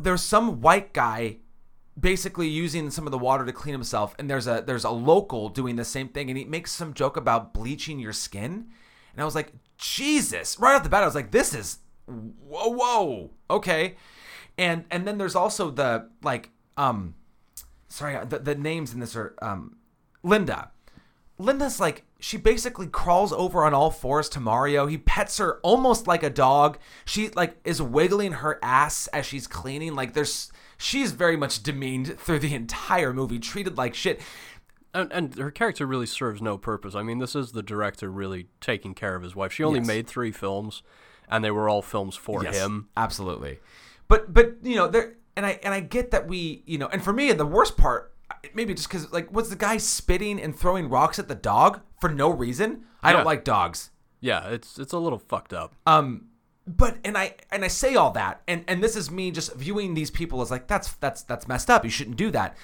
[0.00, 1.38] there's some white guy
[1.98, 5.48] basically using some of the water to clean himself and there's a there's a local
[5.48, 8.66] doing the same thing and he makes some joke about bleaching your skin
[9.12, 12.68] and I was like Jesus right off the bat I was like this is whoa
[12.70, 13.96] whoa okay
[14.56, 17.14] and and then there's also the like um
[17.88, 19.76] sorry the, the names in this are um
[20.22, 20.70] Linda
[21.38, 24.86] Linda's like she basically crawls over on all fours to Mario.
[24.86, 26.78] He pets her almost like a dog.
[27.04, 29.94] She like is wiggling her ass as she's cleaning.
[29.94, 34.20] Like there's she's very much demeaned through the entire movie, treated like shit.
[34.92, 36.94] And, and her character really serves no purpose.
[36.96, 39.52] I mean, this is the director really taking care of his wife.
[39.52, 39.86] She only Yes.
[39.86, 40.82] made three films,
[41.28, 42.88] and they were all films for him.
[42.96, 43.60] Absolutely.
[44.08, 47.02] But but you know, there and I and I get that we, you know, and
[47.04, 48.12] for me the worst part
[48.54, 52.08] maybe just cuz like was the guy spitting and throwing rocks at the dog for
[52.10, 52.84] no reason?
[53.02, 53.16] I Yeah.
[53.18, 53.90] don't like dogs.
[54.20, 55.74] Yeah, it's it's a little fucked up.
[55.86, 56.26] Um,
[56.66, 59.94] but and I and I say all that, and and this is me just viewing
[59.94, 61.84] these people as like that's that's that's messed up.
[61.84, 62.56] You shouldn't do that.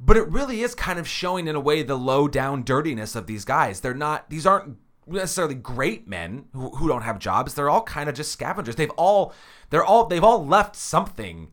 [0.00, 3.26] But it really is kind of showing in a way the low down dirtiness of
[3.28, 3.80] these guys.
[3.80, 7.54] They're not; these aren't necessarily great men who, who don't have jobs.
[7.54, 8.74] They're all kind of just scavengers.
[8.76, 9.32] They've all
[9.70, 11.52] they're all they've all left something.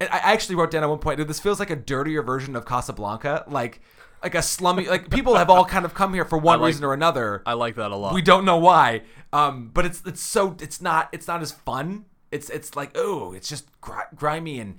[0.00, 2.64] And I actually wrote down at one point, this feels like a dirtier version of
[2.64, 3.80] Casablanca, like
[4.22, 6.84] like a slummy like people have all kind of come here for one like- reason
[6.84, 7.42] or another.
[7.46, 8.14] I like that a lot.
[8.14, 9.02] We don't know why.
[9.32, 12.04] Um, but it's it's so it's not it's not as fun.
[12.30, 14.76] It's it's like oh, it's just gr- grimy and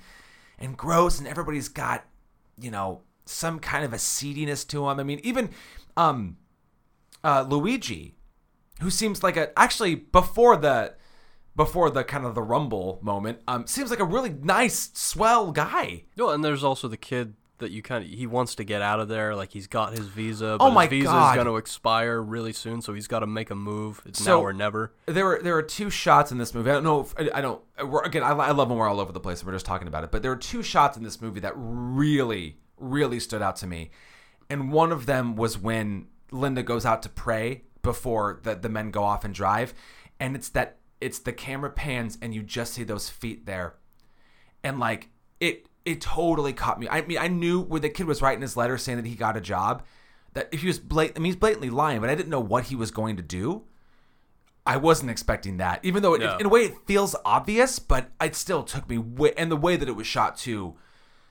[0.57, 2.05] and gross, and everybody's got
[2.59, 4.99] you know some kind of a seediness to them.
[4.99, 5.49] I mean, even
[5.97, 6.38] um,
[7.24, 8.15] uh, Luigi,
[8.82, 10.95] who seems like a actually before the
[11.56, 16.04] before the kind of the rumble moment, um, seems like a really nice, swell guy.
[16.18, 19.02] No, and there's also the kid that you kind of he wants to get out
[19.02, 19.36] of there.
[19.36, 21.32] Like he's got his visa, but Oh my his visa God.
[21.32, 24.02] is going to expire really soon, so he's got to make a move.
[24.06, 24.93] It's So- now or never.
[25.08, 26.70] there were there are two shots in this movie.
[26.70, 27.02] I don't know.
[27.02, 27.62] If, I, I don't.
[27.86, 29.39] We're, again, I, I love when we're all over the place.
[29.41, 31.54] and We're just talking about it, but there were two shots in this movie that
[31.56, 33.91] really, really stood out to me,
[34.50, 38.89] and one of them was when Linda goes out to pray before the the men
[38.91, 39.74] go off and drive,
[40.20, 43.76] and it's that it's the camera pans and you just see those feet there,
[44.64, 46.88] and like it it totally caught me.
[46.89, 49.38] I mean, I knew when the kid was writing his letter saying that he got
[49.38, 49.84] a job,
[50.34, 52.66] that if he was blat- I mean, he's blatantly lying, but I didn't know what
[52.66, 53.64] he was going to do.
[54.66, 56.38] I wasn't expecting that, even though it, No.
[56.38, 58.97] in a way it feels obvious, but it still took me.
[59.00, 60.76] Way, and the way that it was shot too,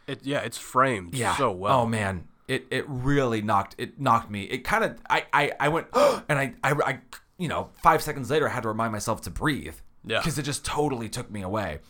[0.08, 1.36] It yeah, it's framed yeah.
[1.36, 1.80] so well.
[1.82, 4.44] Oh man, it it really knocked it knocked me.
[4.44, 5.86] It kind of I I I went
[6.28, 6.98] and I, I I
[7.38, 9.76] you know five seconds later I had to remind myself to breathe.
[10.04, 10.18] Yeah.
[10.20, 11.80] because it just totally took me away.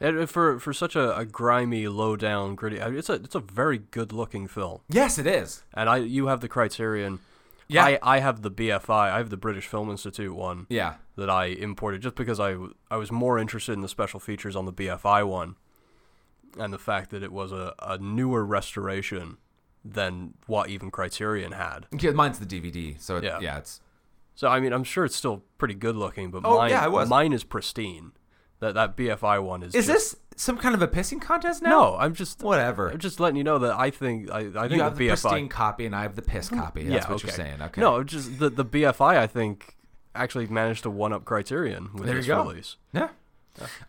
[0.00, 3.34] And for for such a, a grimy, low down, gritty, I mean, it's a it's
[3.34, 4.80] a very good looking film.
[4.88, 5.62] Yes, it is.
[5.74, 7.18] And I you have the Criterion.
[7.68, 7.84] Yeah.
[7.84, 8.88] I, I have the BFI.
[9.12, 10.66] I have the British Film Institute one.
[10.70, 10.94] Yeah.
[11.16, 12.56] that I imported just because I
[12.90, 15.56] I was more interested in the special features on the BFI one
[16.58, 19.36] and the fact that it was a, a newer restoration
[19.84, 21.86] than what even Criterion had.
[22.00, 23.38] Yeah, mine's the DVD, so it, Yeah.
[23.40, 23.80] yeah, it's
[24.38, 26.92] So I mean, I'm sure it's still pretty good looking, but Oh, mine yeah, it
[26.92, 27.08] was.
[27.08, 28.12] mine is pristine.
[28.60, 31.70] That that BFI one is Is just- this some kind of a pissing contest now?
[31.70, 32.88] No, I'm just Whatever.
[32.90, 35.12] I'm just letting you know that I think I, I think you have the the
[35.12, 36.84] BFI pristine copy and I have the piss copy.
[36.84, 37.60] That's yeah, what you're saying.
[37.60, 37.80] Okay.
[37.80, 39.74] No, just the the BFI I think
[40.14, 42.76] actually managed to one up Criterion with There this release.
[42.92, 43.08] Yeah.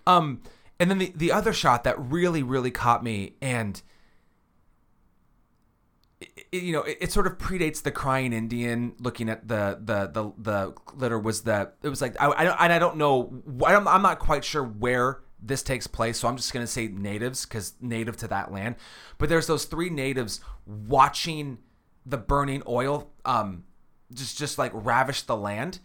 [0.08, 0.42] Um,
[0.80, 3.80] and then the the other shot that really really caught me, and
[6.52, 8.94] you know, it, it sort of predates the crying Indian.
[9.00, 12.58] Looking at the the the the litter was the it was like I I don't
[12.60, 16.28] and I don't know I don't, I'm not quite sure where this takes place, so
[16.28, 18.76] I'm just gonna say natives because native to that land.
[19.18, 21.60] But there's those three natives watching
[22.06, 23.64] the burning oil, um,
[24.14, 25.80] just just like ravish the land,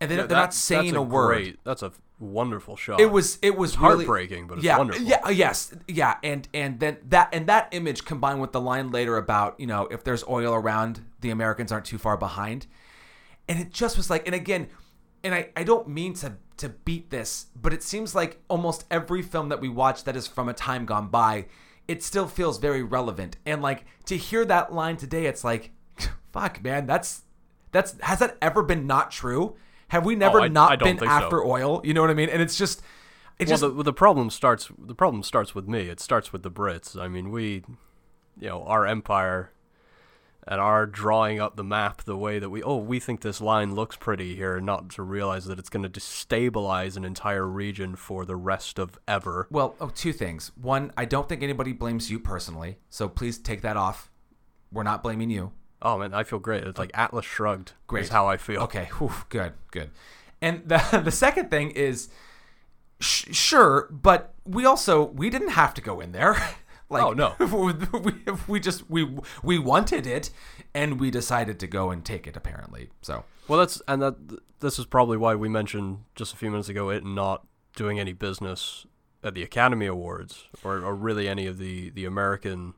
[0.00, 1.26] and they, Yeah, they're that- not saying that's a, word.
[1.28, 3.00] Great, that's a wonderful shot.
[3.00, 5.02] It was it was really- heartbreaking, but it's yeah, wonderful.
[5.02, 8.90] Yeah, uh, yes, yeah, and and then that and that image combined with the line
[8.90, 12.66] later about you know if there's oil around, the Americans aren't too far behind,
[13.48, 14.68] and it just was like, and again,
[15.22, 19.22] and I I don't mean to to beat this, but it seems like almost every
[19.22, 21.46] film that we watch that is from a time gone by,
[21.86, 25.70] it still feels very relevant, and like to hear that line today, it's like,
[26.32, 27.22] fuck, man, that's
[27.70, 29.56] that's has that ever been not true?
[29.88, 31.06] Have we oh, never Oh, I- not I been think so.
[31.08, 31.80] after oil?
[31.84, 32.28] You know what I mean?
[32.28, 32.80] And it's just,
[33.38, 34.70] it well, just the, the problem starts.
[34.78, 35.88] The problem starts with me.
[35.88, 36.98] It starts with the Brits.
[36.98, 37.64] I mean, we,
[38.38, 39.52] you know, our empire,
[40.50, 42.62] and our drawing up the map the way that we.
[42.62, 46.00] Oh, we think this line looks pretty here, not to realize that it's going to
[46.00, 49.46] destabilize an entire region for the rest of ever.
[49.50, 50.50] Well, oh, two things.
[50.60, 54.10] One, I don't think anybody blames you personally, so please take that off.
[54.72, 55.52] We're not blaming you.
[55.80, 56.64] Oh man, I feel great.
[56.64, 57.00] It's like oh.
[57.00, 57.72] Atlas shrugged.
[57.86, 58.04] Great.
[58.04, 58.62] Is how I feel.
[58.62, 59.90] Okay, whew, good, good.
[60.40, 62.08] And the the second thing is,
[63.00, 66.32] sh- sure, but we also we didn't have to go in there.
[66.90, 67.34] like, Oh, no.
[67.40, 68.12] we, we,
[68.46, 69.08] we just we
[69.42, 70.30] we wanted it,
[70.74, 72.36] and we decided to go and take it.
[72.36, 74.16] Apparently, so Well, that's and that.
[74.60, 78.12] This is probably why we mentioned just a few minutes ago it not doing any
[78.12, 78.86] business
[79.22, 82.74] at the Academy Awards or, or really any of the the American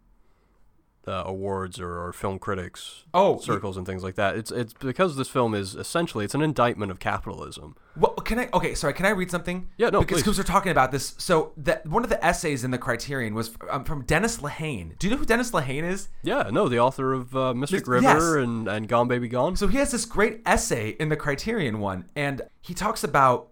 [1.09, 4.37] uh, awards or, or film critics Oh, circles and things like that.
[4.37, 7.77] It's it's because this film is essentially it's an indictment of capitalism.
[7.97, 8.49] Well, can I?
[8.53, 8.93] Okay, sorry.
[8.93, 9.69] Can I read something?
[9.77, 11.15] Yeah, no, Because because we're talking about this.
[11.19, 14.99] So that one of the essays in the Criterion was um, from Dennis Lehane.
[14.99, 16.09] Do you know who Dennis Lehane is?
[16.23, 18.45] Yeah, no, the author of uh, Mystic River yes.
[18.45, 19.57] and, and Gone Baby Gone.
[19.57, 23.49] So he has this great essay in the Criterion one, and he talks about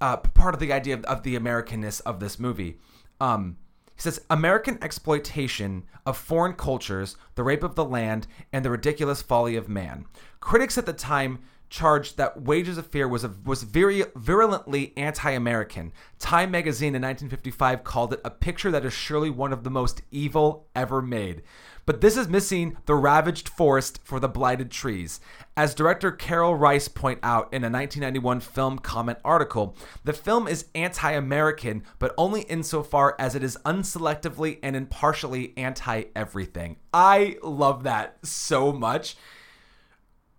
[0.00, 2.78] uh, part of the idea of, of the Americanness of this movie.
[3.20, 3.58] Um,
[3.98, 9.22] he says American exploitation of foreign cultures, the rape of the land, and the ridiculous
[9.22, 10.06] folly of man.
[10.38, 15.92] Critics at the time charged that Wages of Fear was a, was very virulently anti-American.
[16.20, 20.02] Time magazine in 1955 called it a picture that is surely one of the most
[20.12, 21.42] evil ever made.
[21.88, 25.20] But this is missing the ravaged forest for the blighted trees.
[25.56, 29.74] As director Carol Rice point out in a 1991 film comment article,
[30.04, 36.76] the film is anti-American, but only insofar as it is unselectively and impartially anti-everything.
[36.92, 39.16] I love that so much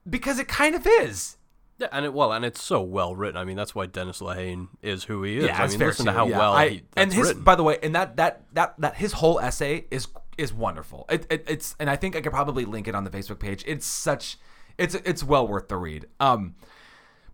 [0.08, 1.38] because it kind of is.
[1.80, 3.38] Yeah, and it well, and it's so well written.
[3.38, 5.46] I mean, that's why Dennis Lehane is who he is.
[5.46, 6.38] Yeah, I mean, listen to how yeah.
[6.38, 7.44] well I- he, and his written.
[7.44, 10.08] by the way, and that that that that his whole essay is
[10.40, 11.06] is wonderful.
[11.10, 13.64] It, it, it's and I think I could probably link it on the Facebook page.
[13.68, 14.38] It's such
[14.78, 16.08] it's it's well worth the read.
[16.20, 16.56] Um,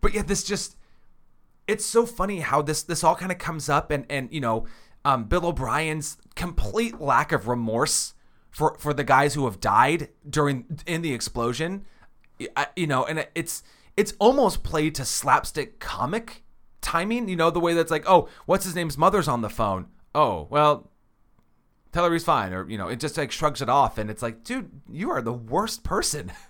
[0.01, 0.75] but yeah, this just
[1.67, 4.65] it's so funny how this this all kind of comes up and and you know
[5.05, 8.13] um, Bill O'Brien's complete lack of remorse
[8.49, 11.85] for for the guys who have died during in the explosion,
[12.55, 13.63] I, you know, and it's
[13.95, 16.43] it's almost played to slapstick comic
[16.81, 17.29] timing.
[17.29, 19.87] You know, the way that's like, oh, what's his name's mother's on the phone.
[20.15, 20.89] Oh, well,
[21.95, 24.21] tell her he's fine, or you know, it just like shrugs it off, and it's
[24.21, 26.31] like, dude, you are the worst person.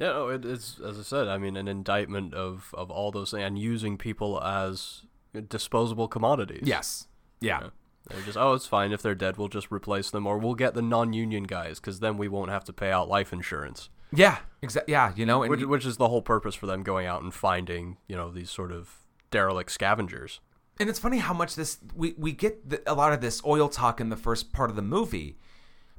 [0.00, 1.26] Yeah, no, it, it's as I said.
[1.26, 5.02] I mean, an indictment of of all those things and using people as
[5.48, 6.62] disposable commodities.
[6.64, 7.08] yes.
[7.40, 7.70] Yeah.
[8.08, 9.38] They're just, oh, it's fine if they're dead.
[9.38, 12.62] We'll just replace them, or we'll get the non-union guys, because then we won't have
[12.66, 13.90] to pay out life insurance.
[14.12, 14.38] Yeah.
[14.62, 14.92] Exactly.
[14.92, 15.12] Yeah.
[15.16, 17.96] You know, and Which, which is the whole purpose for them going out and finding,
[18.06, 18.98] you know, these sort of
[19.32, 20.38] derelict scavengers.
[20.80, 23.68] And it's funny how much this we we get the, a lot of this oil
[23.68, 25.36] talk in the first part of the movie,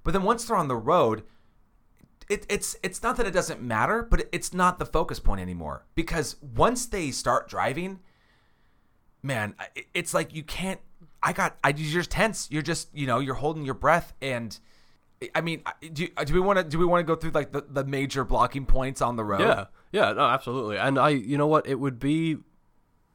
[0.04, 1.24] but then once they're on the road,
[2.30, 5.86] it, it's it's not that it doesn't matter, but it's not the focus point anymore
[5.96, 8.00] because once they start driving,
[9.22, 10.80] man, it- it's like you can't.
[11.22, 11.58] I got.
[11.64, 12.48] I you're just tense.
[12.50, 14.58] You're just you know you're holding your breath and.
[15.36, 17.66] I mean, do, do we want to do we want to go through like the,
[17.70, 19.42] the major blocking points on the road?
[19.42, 20.78] Yeah, yeah, no, absolutely.
[20.78, 22.38] And I, you know what, it would be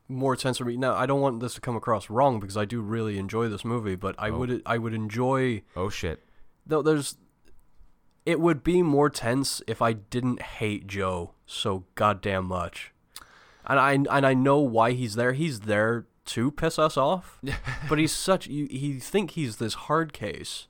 [0.09, 0.77] more tense for me.
[0.77, 3.65] Now, I don't want this to come across wrong because I do really enjoy this
[3.65, 4.39] movie, but I oh.
[4.39, 6.23] would, I would enjoy Oh shit.
[6.67, 6.83] though.
[6.83, 7.17] There's,
[8.27, 12.93] it would be more tense if I didn't hate Joe so goddamn much,
[13.67, 15.33] and I, and I know why he's there.
[15.33, 17.41] He's there to piss us off,
[17.89, 18.47] but he's such.
[18.47, 20.69] You, you think he's this hard case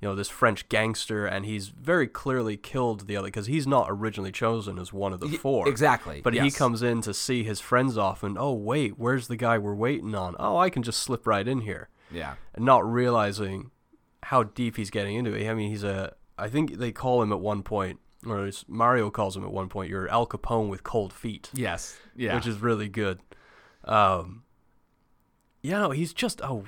[0.00, 3.86] you know, this French gangster, and he's very clearly killed the other because he's not
[3.90, 5.68] originally chosen as one of the four.
[5.68, 9.36] exactly, But he comes in to see his friends off, and oh wait, where's the
[9.36, 10.36] guy we're waiting on?
[10.38, 12.34] Oh, I can just slip right in here, Yeah.
[12.54, 13.70] and not realizing
[14.24, 15.48] how deep he's getting into it.
[15.48, 16.14] I mean, he's a.
[16.38, 19.90] I think they call him at one point, or Mario calls him at one point.
[19.90, 21.98] You're Al Capone with cold feet Yes.
[22.16, 22.34] Yeah.
[22.36, 23.20] which is really good.
[23.84, 24.44] Um,
[25.62, 26.62] you know, he's just a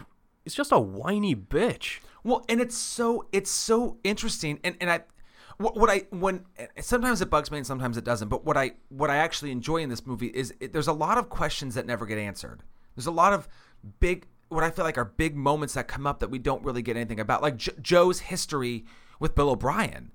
[0.44, 2.00] he's just a whiny bitch.
[2.24, 5.00] Well, and it's so it's so interesting, and and I,
[5.58, 6.44] what, what I when
[6.80, 8.28] sometimes it bugs me and sometimes it doesn't.
[8.28, 11.18] But what I what I actually enjoy in this movie is it, there's a lot
[11.18, 12.62] of questions that never get answered.
[12.94, 13.48] There's a lot of
[13.98, 16.82] big what I feel like are big moments that come up that we don't really
[16.82, 18.84] get anything about, like jo- Joe's history
[19.18, 20.12] with Bill O'Brien.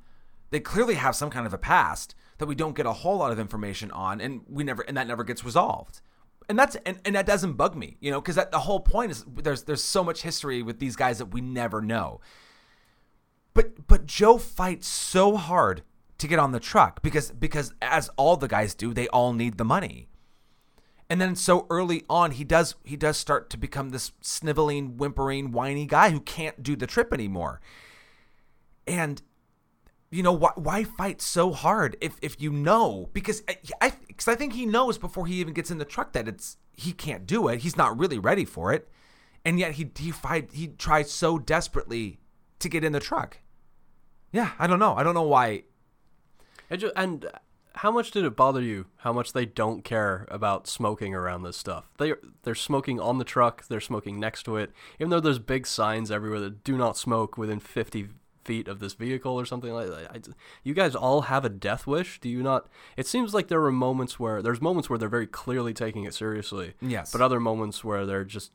[0.52, 3.32] They clearly have some kind of a past that we don't get a whole lot
[3.32, 6.02] of information on, and we never and that never gets resolved
[6.50, 9.26] and that's and, and that doesn't bug me you know because the whole point is
[9.28, 12.22] there's there's so much history with these guys that we never know.
[13.54, 15.84] But but joe fights so hard
[16.18, 19.58] to get on the truck because because as all the guys do they all need
[19.58, 20.08] the money.
[21.10, 25.52] And then so early on he does he does start to become this sniveling whimpering
[25.52, 27.62] whiny guy who can't do the trip anymore.
[28.86, 29.22] And
[30.10, 33.10] you know why, why fight so hard if if you know?
[33.14, 36.14] Because I, I cause I think he knows before he even gets in the truck
[36.14, 38.90] that it's he can't do it he's not really ready for it
[39.46, 42.20] and yet he he fight he tries so desperately
[42.60, 43.40] to get in the truck
[44.32, 45.64] yeah I don't know I don't know why
[46.70, 47.26] And, ju- and
[47.76, 48.88] how much did it bother you?
[48.98, 51.86] How much they don't care about smoking around this stuff?
[52.00, 53.68] They they're smoking on the truck.
[53.68, 54.72] They're smoking next to it.
[55.00, 58.10] Even though there's big signs everywhere that do not smoke within 50
[58.48, 60.12] feet of this vehicle or something like that.
[60.12, 60.20] I,
[60.64, 62.68] you guys all have a death wish, do you not?
[62.96, 66.14] It seems like there are moments where there's moments where they're very clearly taking it
[66.14, 66.74] seriously.
[66.82, 67.12] Yes.
[67.12, 68.52] But other moments where they're just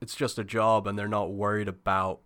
[0.00, 2.20] it's just a job and they're not worried about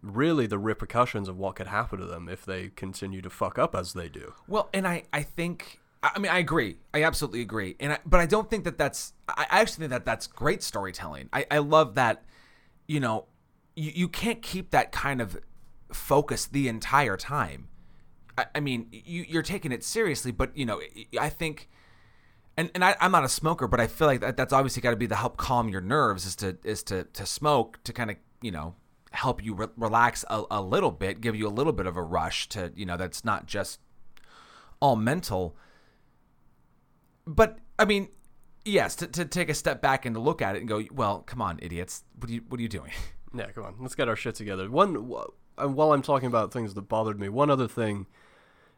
[0.00, 3.74] really the repercussions of what could happen to them if they continue to fuck up
[3.74, 4.32] as they do.
[4.46, 6.78] Well, and I, I think, I mean, I agree.
[6.94, 7.76] I absolutely agree.
[7.80, 10.62] And I, but I don't think that that's, I I actually think that that's great
[10.62, 11.28] storytelling.
[11.32, 12.22] I, I love that,
[12.86, 13.26] you know,
[13.74, 15.36] you, you can't keep that kind of
[15.92, 17.68] focus the entire time.
[18.36, 20.80] I, I mean, you, you're taking it seriously, but you know,
[21.18, 21.68] I think,
[22.56, 24.90] and, and I, I'm not a smoker, but I feel like that, that's obviously got
[24.90, 28.10] to be the help calm your nerves is to, is to, to smoke to kind
[28.10, 28.74] of, you know,
[29.10, 32.02] help you re- relax a, a little bit, give you a little bit of a
[32.02, 33.80] rush to, you know, that's not just
[34.80, 35.56] all mental.
[37.26, 38.08] but I mean,
[38.64, 41.20] yes, to, to take a step back and to look at it and go, well,
[41.20, 42.92] come on, idiots, what are you what are you doing?
[43.34, 44.70] Yeah, come on, let's get our shit together.
[44.70, 45.06] One,
[45.66, 48.06] while I'm talking about things that bothered me, one other thing,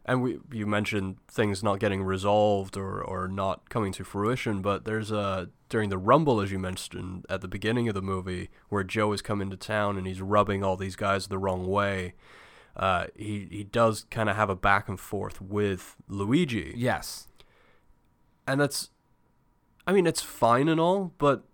[0.07, 4.85] and we you mentioned things not getting resolved or or not coming to fruition, but
[4.85, 8.83] there's a during the rumble, as you mentioned at the beginning of the movie, where
[8.83, 12.15] Joe is coming to town and he's rubbing all these guys the wrong way.
[12.77, 17.29] Uh, he he does kind of have a back and forth with Luigi, Yes.
[18.47, 18.91] and that's,
[19.87, 21.45] I mean, it's fine and all, but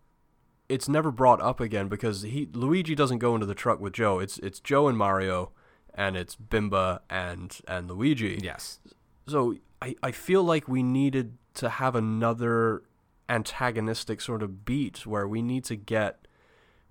[0.69, 4.19] it's never brought up again because he Luigi doesn't go into the truck with Joe.
[4.19, 5.53] It's it's Joe and Mario,
[5.95, 8.39] and it's Bimba and and Luigi.
[8.43, 8.81] Yes.
[9.27, 12.83] So I I feel like we needed to have another
[13.29, 16.29] antagonistic sort of beat where we need to get,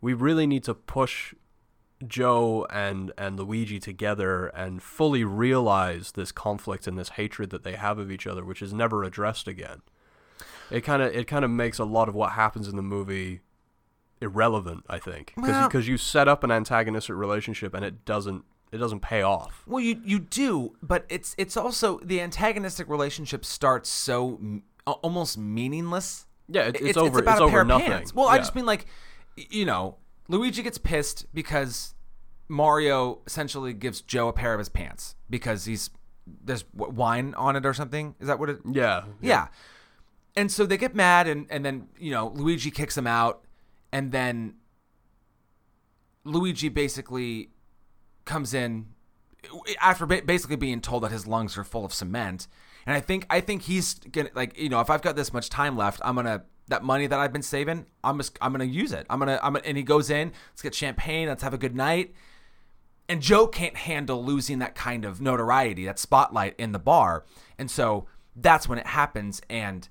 [0.01, 1.33] we really need to push
[2.05, 7.75] Joe and and Luigi together and fully realize this conflict and this hatred that they
[7.75, 9.81] have of each other, which is never addressed again.
[10.69, 13.41] It kind of it kind of makes a lot of what happens in the movie
[14.25, 18.77] irrelevant, I think, because Well- you set up an antagonistic relationship and it doesn't it
[18.79, 19.63] doesn't pay off.
[19.67, 25.37] Well, you you do, but it's it's also the antagonistic relationship starts so m- almost
[25.37, 26.25] meaningless.
[26.47, 27.19] Yeah, it's, it's, it's, over.
[27.19, 27.87] about it's a over pair of nothing.
[27.87, 28.13] pants.
[28.13, 28.85] Well, I just mean like,
[29.37, 29.97] you know,
[30.27, 31.93] Luigi gets pissed because
[32.47, 35.89] Mario essentially gives Joe a pair of his pants because he's
[36.43, 38.15] there's wine on it or something.
[38.19, 38.59] Is that what it?
[38.71, 39.47] yeah, Yeah.
[40.37, 43.44] And so they get mad, and, and then, you know, Luigi kicks him out,
[43.95, 44.55] and then
[46.25, 47.51] Luigi basically
[48.25, 48.87] comes in
[49.79, 52.47] after basically being told that his lungs are full of cement.
[52.85, 55.49] And I think I think he's gonna like you know if I've got this much
[55.49, 58.91] time left, I'm gonna that money that I've been saving, I'm just I'm gonna use
[58.91, 59.05] it.
[59.09, 61.73] I'm gonna I'm gonna, and he goes in, let's get champagne, let's have a good
[61.73, 62.13] night.
[63.07, 67.23] And Joe can't handle losing that kind of notoriety, that spotlight in the bar.
[67.57, 69.41] And so that's when it happens.
[69.49, 69.87] And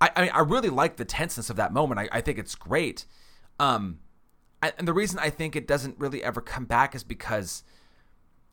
[0.00, 1.98] I, I mean, I really like the tenseness of that moment.
[1.98, 3.06] I, I think it's great.
[3.58, 4.00] Um,
[4.62, 7.64] and the reason I think it doesn't really ever come back is because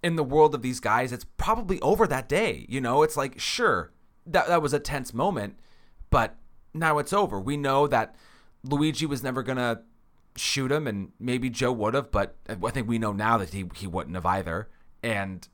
[0.03, 2.65] in the world of these guys, it's probably over that day.
[2.67, 3.91] You know, it's like, sure,
[4.25, 5.57] that, that was a tense moment,
[6.09, 6.35] but
[6.73, 7.39] now it's over.
[7.39, 8.15] We know that
[8.63, 9.81] Luigi was never going to
[10.35, 13.65] shoot him, and maybe Joe would have, but I think we know now that he,
[13.75, 14.69] he wouldn't have either.
[15.03, 15.47] And,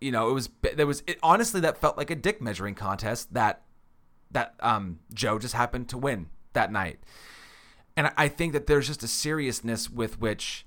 [0.00, 3.34] you know, it was, there was, it, honestly, that felt like a dick measuring contest
[3.34, 3.62] that,
[4.30, 7.00] that um, Joe just happened to win that night.
[7.96, 10.66] And I- think that there's just a seriousness with which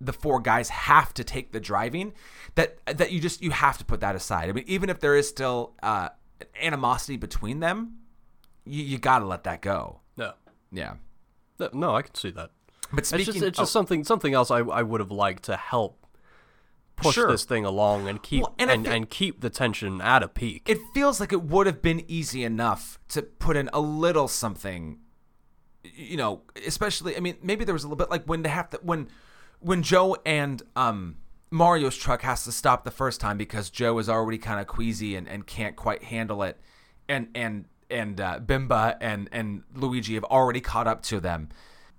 [0.00, 2.12] the four guys have to take the driving
[2.56, 4.48] that that you just you have to put that aside.
[4.48, 6.10] I mean, even if there is still uh,
[6.60, 7.96] animosity between them,
[8.64, 10.00] you, you got to let that go.
[10.16, 10.32] No,
[10.72, 10.94] Yeah.
[11.58, 12.50] no, no, I can see that.
[12.90, 15.44] But It's speaking, just it's just oh, something something else I I would have liked
[15.44, 16.06] to help
[16.96, 17.28] push Sure.
[17.30, 20.68] this thing along and keep Well, and and, and, keep the tension at a peak.
[20.68, 25.00] it feels like it would have been easy enough to put in a little something
[25.94, 28.70] you know especially i mean maybe there was a little bit like when they have
[28.70, 29.08] to when
[29.60, 31.16] when joe and um
[31.50, 35.14] mario's truck has to stop the first time because joe is already kind of queasy
[35.14, 36.58] and, and can't quite handle it
[37.08, 41.48] and and and uh, bimba and and luigi have already caught up to them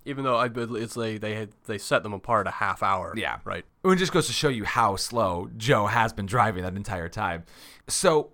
[0.04, 3.12] Even though I it's like they had, they set them apart a half hour.
[3.16, 3.38] Yeah.
[3.44, 3.64] right.
[3.84, 7.44] It just goes to show you how slow Joe has been driving that entire time.
[7.88, 8.32] So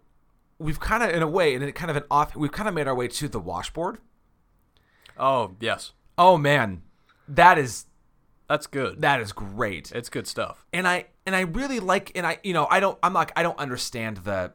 [0.59, 2.74] we've kind of, in a way, and in kind of an off, we've kind of
[2.74, 3.98] made our way to the washboard.
[5.22, 6.82] Oh yes, Oh man,
[7.28, 7.86] that is
[8.48, 9.00] that's good.
[9.00, 9.92] that is great.
[9.92, 10.66] it's good stuff.
[10.72, 13.42] And I and I really like, and I you know I don't I'm like I
[13.42, 14.52] don't understand the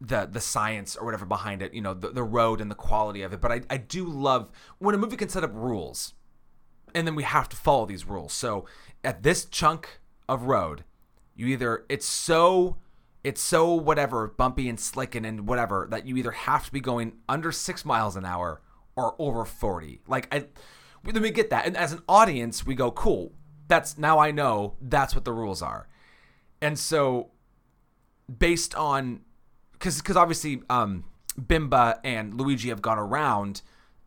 [0.00, 3.22] the the science or whatever behind it, you know, the, the road and the quality
[3.22, 3.40] of it.
[3.40, 6.14] But I, I do love when a movie can set up rules
[6.94, 8.32] and then we have to follow these rules.
[8.32, 8.66] So
[9.04, 10.84] at this chunk of road,
[11.34, 12.76] you either it's so
[13.24, 16.80] it's so whatever bumpy and slick and, and whatever that you either have to be
[16.80, 18.60] going under six miles an hour
[18.98, 20.00] or over forty.
[20.06, 20.46] Like I
[21.04, 21.66] then we get that.
[21.66, 23.32] And as an audience, we go, cool.
[23.68, 25.88] That's now I know that's what the rules are.
[26.60, 27.30] And so
[28.38, 29.20] based on
[29.72, 31.04] because because obviously um,
[31.40, 33.62] Bimba and Luigi have gone around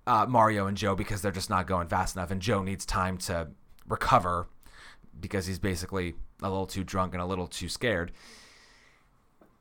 [0.05, 3.17] uh, Mario and Joe because they're just not going fast enough, and Joe needs time
[3.19, 3.47] to
[3.87, 4.47] recover
[5.19, 8.11] because he's basically a little too drunk and a little too scared.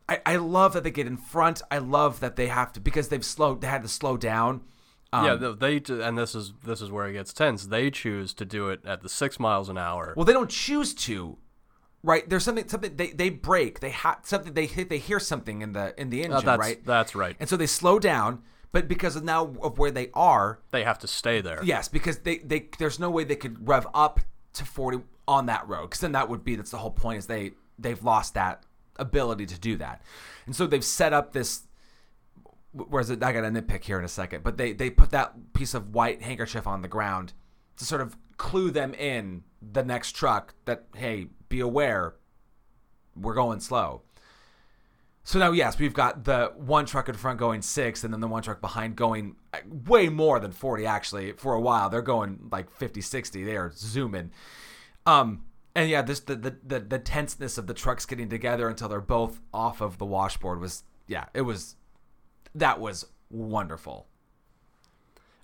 [0.09, 1.62] I, I love that they get in front.
[1.70, 3.61] I love that they have to because they've slowed.
[3.61, 4.62] They had to slow down.
[5.12, 7.66] Um, yeah, they and this is this is where it gets tense.
[7.66, 10.14] They choose to do it at the six miles an hour.
[10.16, 11.36] Well, they don't choose to,
[12.04, 12.28] right?
[12.28, 13.80] There's something something they, they break.
[13.80, 14.88] They ha- something they hit.
[14.88, 16.86] They hear something in the in the engine, Uh, that's right?
[16.86, 17.36] that's right.
[17.40, 18.42] And so they slow down.
[18.72, 21.58] But because of now of where they are, They have to stay there.
[21.64, 24.20] yes, because they, they there's no way they could rev up
[24.52, 27.26] to 40 on that road because then that would be that's the whole point is
[27.26, 27.50] they
[27.80, 28.62] they've lost that
[28.94, 30.02] ability to do that,
[30.46, 31.62] and so they've set up this
[32.73, 35.75] whereas I got a nitpick here in a second, but they they put that piece
[35.75, 37.33] of white handkerchief on the ground
[37.77, 42.14] to sort of clue them in the next truck that hey, be aware,
[43.16, 44.03] we're going slow.
[45.23, 48.27] So now, yes, we've got the one truck in front going six, and then the
[48.27, 51.33] one truck behind going uh, way more than 40, actually.
[51.33, 53.45] For a while, they're going like 50, 60.
[53.45, 54.31] They are zooming.
[55.07, 55.45] Um,
[55.75, 59.01] and yeah, this the, the, the, the tenseness of the trucks getting together until they're
[59.01, 61.77] both off of the washboard was, yeah, it was,
[62.55, 64.07] that was wonderful.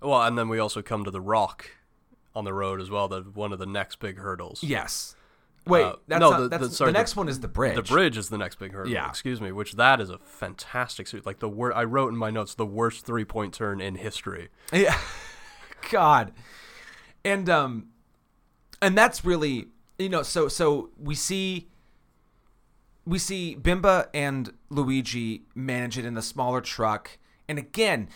[0.01, 1.71] Well, and then we also come to the rock
[2.35, 3.09] on the road as well.
[3.09, 4.63] That one of the next big hurdles.
[4.63, 5.15] Yes.
[5.67, 7.49] Wait, Uh, that's no, not, the- that's, the- sorry, the the- next one is the
[7.49, 7.75] bridge.
[7.75, 8.93] The bridge is the next big hurdle.
[8.93, 9.09] Yeah.
[9.09, 9.51] Excuse me.
[9.51, 11.27] Which that is a fantastic suit.
[11.27, 14.49] Like the word I wrote in my notes the worst three point turn in history.
[14.73, 14.97] Yeah.
[15.91, 16.33] God.
[17.25, 17.89] And um
[18.81, 21.69] and that's really you know, so so we see
[23.07, 27.19] we see Bimba and Luigi manage it in the smaller truck.
[27.49, 28.09] And again,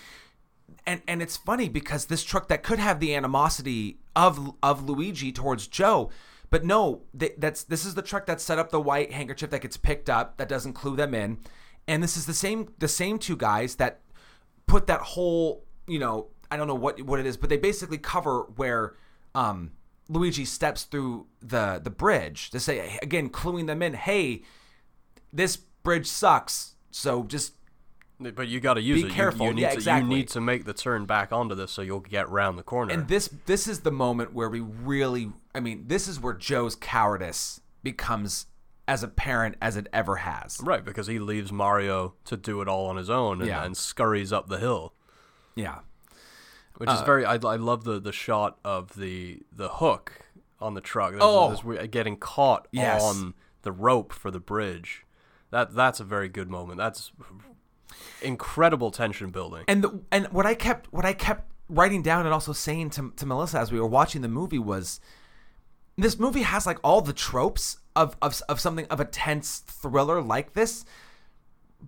[0.87, 5.31] and and it's funny because this truck that could have the animosity of of Luigi
[5.31, 6.11] towards Joe,
[6.51, 9.63] but no, they, that's this is the truck that set up the white handkerchief that
[9.63, 11.39] gets picked up that doesn't clue them in,
[11.87, 14.01] and this is the same the same two guys that
[14.67, 17.99] put that whole you know I don't know what what it is, but they basically
[17.99, 18.95] cover where
[19.35, 19.73] um,
[20.09, 23.95] Luigi steps through the the bridge to say again, cluing them in.
[23.95, 24.43] Hey,
[25.33, 27.55] this bridge sucks, so just
[28.19, 29.09] But you got to use Be it.
[29.11, 29.47] You- careful.
[29.47, 30.11] You, need Yeah, to, exactly.
[30.11, 32.93] You need to make the turn back onto this so you'll get round the corner.
[32.93, 36.77] And this this is the moment where we really I mean, this is where Joe's
[36.77, 38.47] cowardice becomes
[38.87, 40.61] as apparent as it ever has.
[40.63, 43.65] right, because he leaves Mario to do it all on his own and, Yeah.
[43.65, 44.93] and scurries up the hill.
[45.55, 45.79] Yeah.
[46.77, 47.25] Which Uh, is very.
[47.25, 50.13] I, I love the, the shot of the the hook
[50.61, 51.11] on the truck.
[51.13, 51.55] There's- Oh.
[51.63, 53.03] there's getting caught Yes.
[53.03, 55.05] on the rope for the bridge.
[55.51, 56.79] That that's a very good moment.
[56.79, 57.13] That's
[58.23, 59.65] incredible tension building.
[59.69, 63.13] And the, and what I kept what I kept writing down and also saying to
[63.17, 65.01] to Melissa as we were watching the movie was
[65.97, 70.23] this movie has like all the tropes of of of something of a tense thriller
[70.23, 70.85] like this.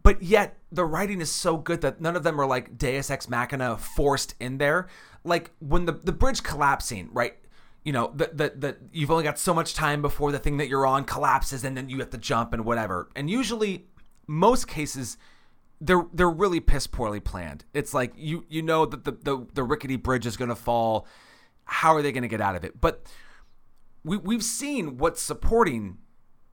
[0.03, 3.29] But yet the writing is so good that none of them are like Deus Ex
[3.29, 4.89] Machina forced in there.
[5.23, 7.37] Like when the the bridge collapsing, right?
[7.85, 10.69] You know, the, the the you've only got so much time before the thing that
[10.69, 13.09] you're on collapses and then you have to jump and whatever.
[13.17, 13.87] And usually
[14.27, 15.17] most cases
[15.81, 17.65] they're they're really piss poorly planned.
[17.75, 21.07] It's like you you know that the the, the rickety bridge is going to fall.
[21.65, 22.81] How are they going to get out of it?
[22.81, 23.05] But
[24.05, 25.99] we we've seen what's supporting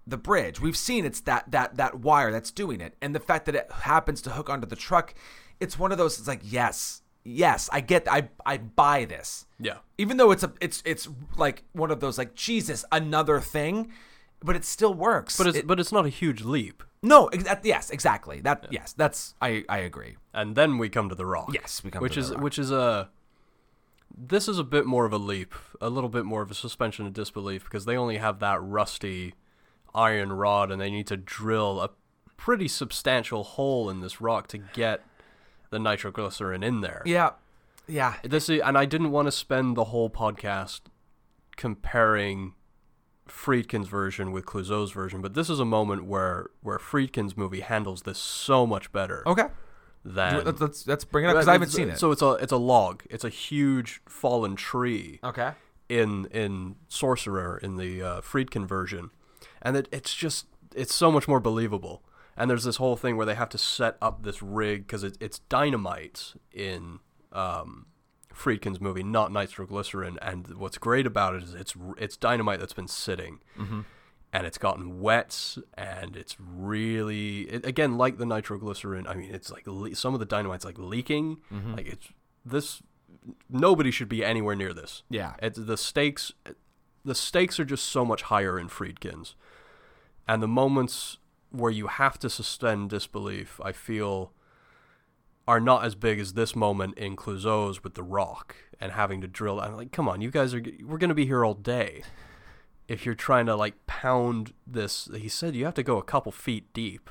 [0.08, 0.60] the bridge.
[0.60, 3.72] We've seen it's that that that wire that's doing it, and the fact that it
[3.72, 5.14] happens to hook onto the truck.
[5.60, 6.18] It's one of those.
[6.18, 8.08] It's like yes, yes, I get.
[8.12, 9.46] I I buy this.
[9.60, 9.78] Yeah.
[9.98, 11.08] Even though it's a it's it's
[11.38, 13.92] like one of those like Jesus another thing,
[14.44, 15.38] but it still works.
[15.38, 16.84] But it's It- but it's not a huge leap.
[17.02, 18.42] no, ex- yes, exactly.
[18.42, 20.18] That yes, that's I I agree.
[20.34, 21.52] And then we come to the rock.
[21.54, 22.42] Yes, we come which to the is Rock.
[22.44, 23.10] which is a
[24.18, 27.06] this is a bit more of a leap, a little bit more of a suspension
[27.06, 29.34] of disbelief because they only have that rusty
[29.94, 31.90] iron rod and they need to drill a
[32.38, 35.04] pretty substantial hole in this rock to get
[35.70, 37.02] the nitroglycerin in there.
[37.06, 37.32] Yeah,
[37.88, 38.16] yeah.
[38.24, 40.82] This is, and I didn't want to spend the whole podcast
[41.56, 42.54] comparing
[43.28, 48.02] Friedkin's version with Clouzot's version, but this is a moment where where Friedkin's movie handles
[48.04, 49.48] this so much better Okay,
[50.04, 52.00] than let's let's, let's bring it up because I haven't seen it.
[52.00, 53.04] So it's a it's a log.
[53.10, 55.52] It's a huge fallen tree okay.
[55.88, 59.12] in in Sorcerer in the uh, Friedkin version,
[59.62, 62.04] and it, it's just it's so much more believable.
[62.40, 65.18] And there's this whole thing where they have to set up this rig because it,
[65.20, 67.00] it's dynamite in
[67.34, 67.88] um,
[68.34, 70.18] Friedkin's movie, not nitroglycerin.
[70.22, 73.40] And what's great about it is it's it's dynamite that's been sitting,
[74.34, 79.06] and it's gotten wet, and it's really it, again like the nitroglycerin.
[79.06, 81.38] I mean, it's like le- some of the dynamite's like leaking.
[81.76, 82.08] Like it's
[82.46, 82.82] this.
[83.50, 85.04] Nobody should be anywhere near this.
[85.10, 85.34] Yeah.
[85.42, 86.32] It's the stakes
[87.06, 89.36] the stakes are just so much higher in Friedkin's.
[90.28, 91.18] And the moments
[91.52, 94.34] where you have to suspend disbelief, I feel
[95.48, 99.28] are not as big as this moment in Clouzot's with the rock and having to
[99.28, 99.60] drill.
[99.60, 102.04] I'm like, come on, you guys are we're gonna be here all day.
[102.88, 106.32] If you're trying to like pound this, he said you have to go a couple
[106.32, 107.10] feet deep,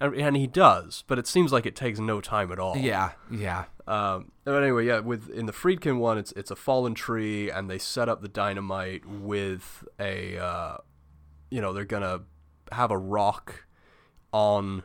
[0.00, 2.76] and, and he does, but it seems like it takes no time at all.
[2.76, 3.66] Yeah, yeah.
[3.86, 7.68] Um, but anyway, yeah, with in the Friedkin one, it's it's a fallen tree, and
[7.68, 10.76] they set up the dynamite with a, uh,
[11.50, 12.22] you know, they're gonna
[12.72, 13.66] have a rock
[14.32, 14.82] on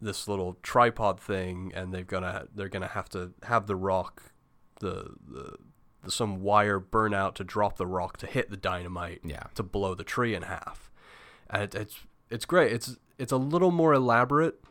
[0.00, 4.32] this little tripod thing, and they're gonna they're gonna have to have the rock,
[4.80, 5.56] the the,
[6.02, 9.44] the some wire burn out to drop the rock to hit the dynamite, Yeah.
[9.54, 10.90] to blow the tree in half,
[11.50, 12.00] and it, it's
[12.30, 12.72] it's great.
[12.72, 14.62] It's it's a little more elaborate,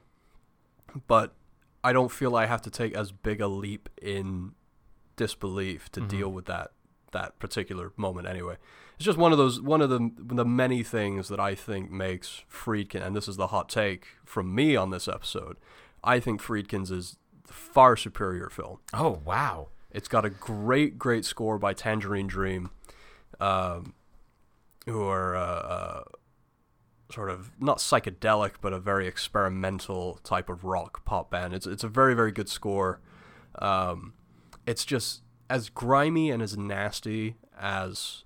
[1.08, 1.34] but
[1.84, 4.54] I don't feel I have to take as big a leap in
[5.16, 6.10] disbelief to mm-hmm.
[6.10, 6.72] deal with that
[7.12, 8.58] that particular moment anyway.
[8.96, 12.44] It's just one of those one of the the many things that I think makes
[12.52, 15.58] Friedkin and this is the hot take from me on this episode.
[16.04, 18.80] I think Friedkin's is far superior film.
[18.94, 19.70] Oh wow.
[19.92, 22.70] It's got a great, great score by Tangerine Dream,
[23.40, 23.94] um,
[24.86, 26.04] who are uh, uh,
[27.12, 31.54] sort of not psychedelic, but a very experimental type of rock pop band.
[31.54, 33.00] It's it's a very, very good score.
[33.60, 34.14] Um,
[34.66, 38.24] it's just as grimy and as nasty as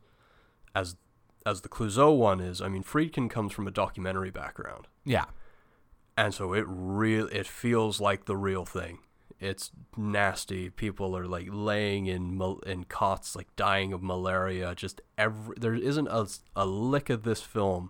[0.75, 0.95] as
[1.45, 2.61] as the Clouzot one is.
[2.61, 5.25] I mean, Friedkin comes from a documentary background Yeah.
[6.17, 8.99] and so it real it feels like the real thing.
[9.39, 10.69] It's nasty.
[10.69, 14.75] People are like laying in mal- in cots, like dying of malaria.
[14.75, 17.89] Just every there isn't a, a lick of this film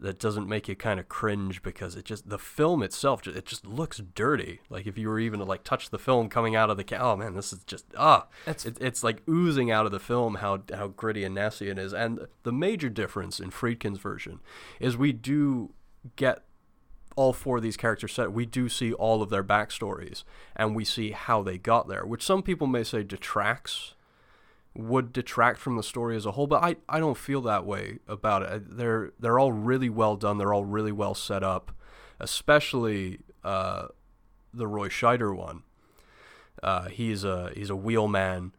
[0.00, 3.66] that doesn't make you kind of cringe because it just the film itself it just
[3.66, 4.60] looks dirty.
[4.68, 6.98] Like if you were even to like touch the film coming out of the ca-
[7.00, 10.36] oh man, this is just ah, That's- it, it's like oozing out of the film
[10.36, 11.92] how how gritty and nasty it is.
[11.92, 14.40] And the major difference in Friedkin's version
[14.80, 15.74] is we do
[16.16, 16.44] get
[17.16, 20.24] all four of these characters set, we do see all of their backstories
[20.56, 23.94] and we see how they got there, which some people may say detracts,
[24.74, 27.98] would detract from the story as a whole, but I, I don't feel that way
[28.06, 28.76] about it.
[28.76, 30.38] They're they're all really well done.
[30.38, 31.72] They're all really well set up,
[32.20, 33.88] especially uh,
[34.54, 35.62] the Roy Scheider one.
[36.62, 38.52] Uh, he's a he's a wheelman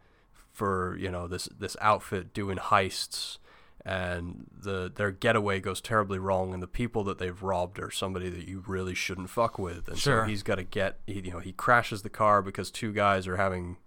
[0.51, 3.37] for you know this this outfit doing heists
[3.85, 8.29] and the their getaway goes terribly wrong and the people that they've robbed are somebody
[8.29, 10.23] that you really shouldn't fuck with and Sure.
[10.25, 13.27] so he's got to get he, you know he crashes the car because two guys
[13.27, 13.77] are having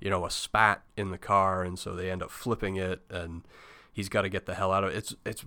[0.00, 3.42] you know a spat in the car and so they end up flipping it and
[3.92, 4.96] he's got to get the hell out of it.
[4.96, 5.44] It's it's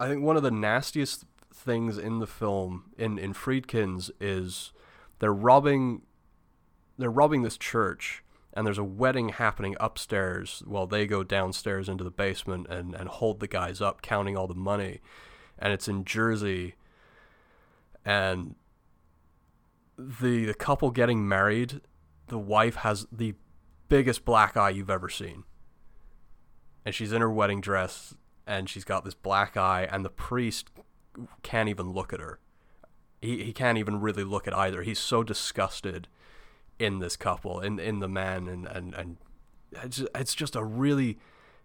[0.00, 4.72] i think one of the nastiest things in the film in in Friedkin's is
[5.18, 6.02] they're robbing
[6.96, 8.22] they're robbing this church
[8.52, 13.08] and there's a wedding happening upstairs while they go downstairs into the basement and, and
[13.08, 15.00] hold the guys up counting all the money
[15.58, 16.74] and it's in jersey.
[18.04, 18.54] And
[19.96, 21.80] the the couple getting married
[22.28, 23.34] the wife has the
[23.88, 25.44] biggest black eye you've ever seen.
[26.84, 28.14] And she's in her wedding dress
[28.46, 30.70] and she's got this black eye and the priest
[31.42, 32.38] can't even look at her.
[33.20, 34.82] He, he can't even really look at either.
[34.82, 36.08] He's so disgusted
[36.78, 39.16] in this couple in in the man and and and
[39.72, 41.18] it's, it's just a really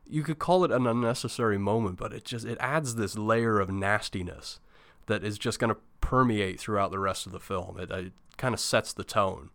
[0.09, 3.69] you could call it an unnecessary moment but it just it adds this layer of
[3.69, 4.59] nastiness
[5.05, 7.79] that is just going to permeate throughout the rest of the film.
[7.79, 9.49] It, it kind of sets the tone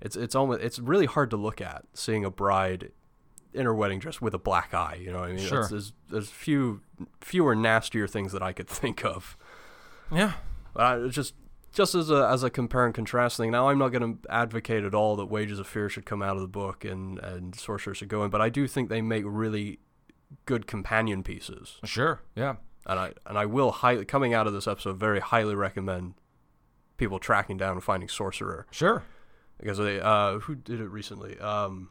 [0.00, 2.92] it's it's almost it's really hard to look at seeing a bride
[3.54, 5.66] in her wedding dress with a black eye you know what i mean Sure.
[5.68, 6.82] There's there's few
[7.20, 9.36] fewer nastier things that i could think of
[10.12, 10.32] Yeah.
[10.74, 11.34] uh, just
[11.72, 13.50] just as a as a compare and contrast thing.
[13.50, 16.34] Now, I'm not going to advocate at all that Wages of Fear should come out
[16.36, 19.24] of the book and and Sorcerer should go in, but I do think they make
[19.26, 19.80] really
[20.46, 22.22] good companion pieces, Sure.
[22.34, 22.56] Yeah.
[22.86, 26.14] and I and I will highly coming out of this episode very highly recommend
[26.96, 29.02] people tracking down and finding Sorcerer Sure.
[29.58, 31.90] Because they uh who did it recently um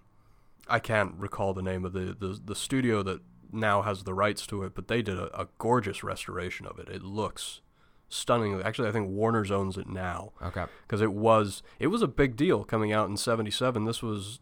[0.68, 4.45] I can't recall the name of the the the studio that now has the rights
[4.47, 6.89] to it, but they did a, a gorgeous restoration of it.
[6.89, 7.61] It looks
[8.09, 8.61] stunning.
[8.61, 10.66] Actually, I think Warner's owns it now Okay.
[10.88, 14.39] because it was it was a big deal coming out in 77 this was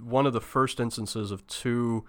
[0.00, 2.04] one of the first instances of two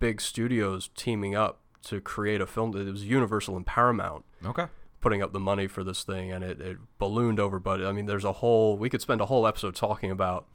[0.00, 4.66] big studios teaming up to create a film it was universal and paramount Okay.
[5.00, 8.06] Putting up the money for this thing and it, it ballooned over budget i mean
[8.06, 10.46] there's a whole we could spend a whole episode talking about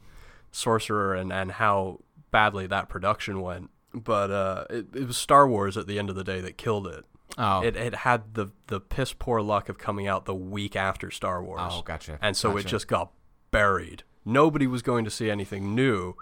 [0.52, 2.00] sorcerer and, and how
[2.32, 6.16] badly that production went but uh, it, it was star wars at the end of
[6.16, 7.64] the day that killed it Oh.
[7.64, 11.42] it, it had the the piss poor luck of coming out the week after Star
[11.44, 11.62] Wars.
[11.64, 12.20] Oh, gotcha.
[12.22, 13.12] And so it just got
[13.50, 14.04] buried.
[14.24, 16.14] Nobody was going to see anything new.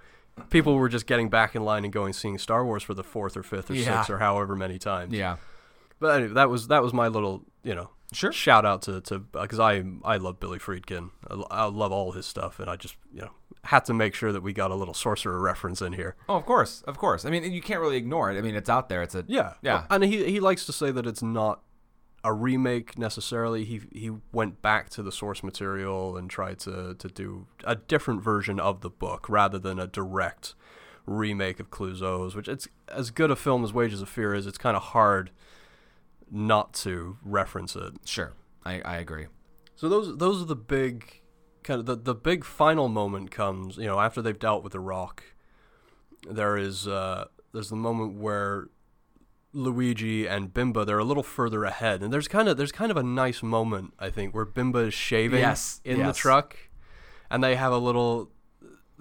[0.49, 3.35] People were just getting back in line and going seeing Star Wars for the fourth
[3.35, 3.97] or fifth or Yeah.
[3.97, 5.11] sixth or however many times.
[5.13, 5.35] yeah.
[5.99, 8.31] But anyway, that was that was my little you know Sure.
[8.33, 11.11] shout out to to uh, because I I love Billy Friedkin.
[11.29, 13.31] I, I love all his stuff, and I just you know
[13.63, 16.15] had to make sure that we got a little sorcerer reference in here.
[16.27, 17.23] Oh, of course, of course.
[17.25, 18.37] I mean, you can't really ignore it.
[18.37, 19.01] I mean, it's out there.
[19.01, 19.85] It's a Yeah, yeah.
[19.89, 21.61] And he he likes to say that it's not
[22.23, 23.63] a remake necessarily.
[23.63, 28.21] He he went back to the source material and tried to to do a different
[28.21, 30.53] version of the book rather than a direct
[31.05, 32.35] remake of Clouzot's.
[32.35, 34.47] Which it's as good a film as Wages of Fear is.
[34.47, 35.31] It's kind of hard
[36.31, 37.93] not to reference it.
[38.05, 38.33] Sure,
[38.65, 39.27] I, I agree.
[39.75, 41.21] So those those are the big
[41.63, 44.79] kind of the the big final moment comes, you know, after they've dealt with the
[44.79, 45.23] rock.
[46.29, 48.69] There is uh there's the moment where
[49.53, 52.97] Luigi and Bimba they're a little further ahead, and there's kind of there's kind of
[52.97, 56.55] a nice moment I think where Bimba is shaving Yes, in the truck,
[57.29, 58.31] and they have a little.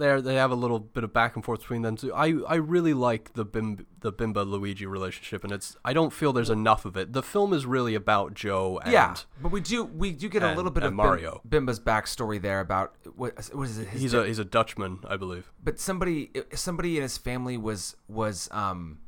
[0.01, 2.13] There, they have a little bit of back and forth between them too.
[2.15, 5.77] I, I really like the Bim, the Bimba Luigi relationship, and it's.
[5.85, 7.13] I don't feel there's enough of it.
[7.13, 10.55] The film is really about Joe and yeah, but we do we do get a
[10.55, 11.41] little bit of Mario.
[11.49, 13.89] Bim, Bimba's backstory there about what what is it?
[13.91, 15.53] he's da- a he's a Dutchman, I believe.
[15.63, 18.99] but somebody somebody in his family was was um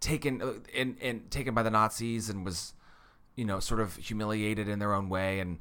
[0.00, 2.72] taken uh, and and taken by the Nazis and was
[3.34, 5.58] you know sort of humiliated in their own way and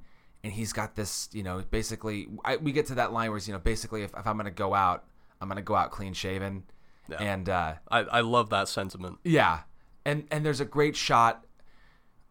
[0.47, 3.47] and he's got this you know basically I, we get to that line where he's
[3.49, 5.03] you know basically if, if I'm gonna go out
[5.41, 6.63] I'm gonna go out clean shaven
[7.09, 7.17] Yeah.
[7.19, 9.17] and uh I, I love that sentiment.
[9.23, 9.61] yeah,
[10.05, 11.43] and and there's a great shot.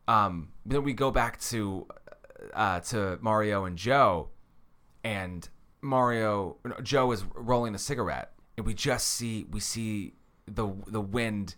[0.09, 1.87] Um, then we go back to
[2.55, 4.29] uh, to Mario and Joe,
[5.05, 5.49] and
[5.83, 10.15] Mario Joe is rolling a cigarette, and we just see we see
[10.47, 11.57] the the wind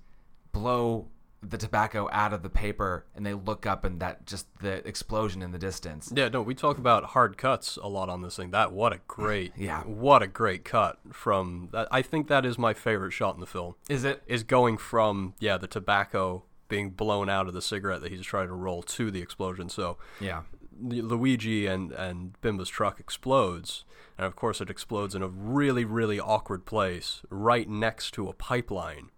[0.52, 1.08] blow
[1.42, 5.40] the tobacco out of the paper, and they look up, and that just the explosion
[5.42, 6.12] in the distance.
[6.14, 8.50] Yeah, no, we talk about hard cuts a lot on this thing.
[8.50, 9.82] That what a great, Yeah.
[9.82, 11.86] what a great cut from that.
[11.92, 13.76] I think that is my favorite shot in the film.
[13.88, 14.22] Is it?
[14.26, 18.48] Is going from yeah the tobacco being blown out of the cigarette that he's trying
[18.48, 19.68] to roll to the explosion.
[19.68, 20.42] So Yeah.
[20.80, 23.84] Luigi and and Bimba's truck explodes,
[24.16, 28.32] and of course it explodes in a really really awkward place right next to a
[28.32, 29.10] pipeline.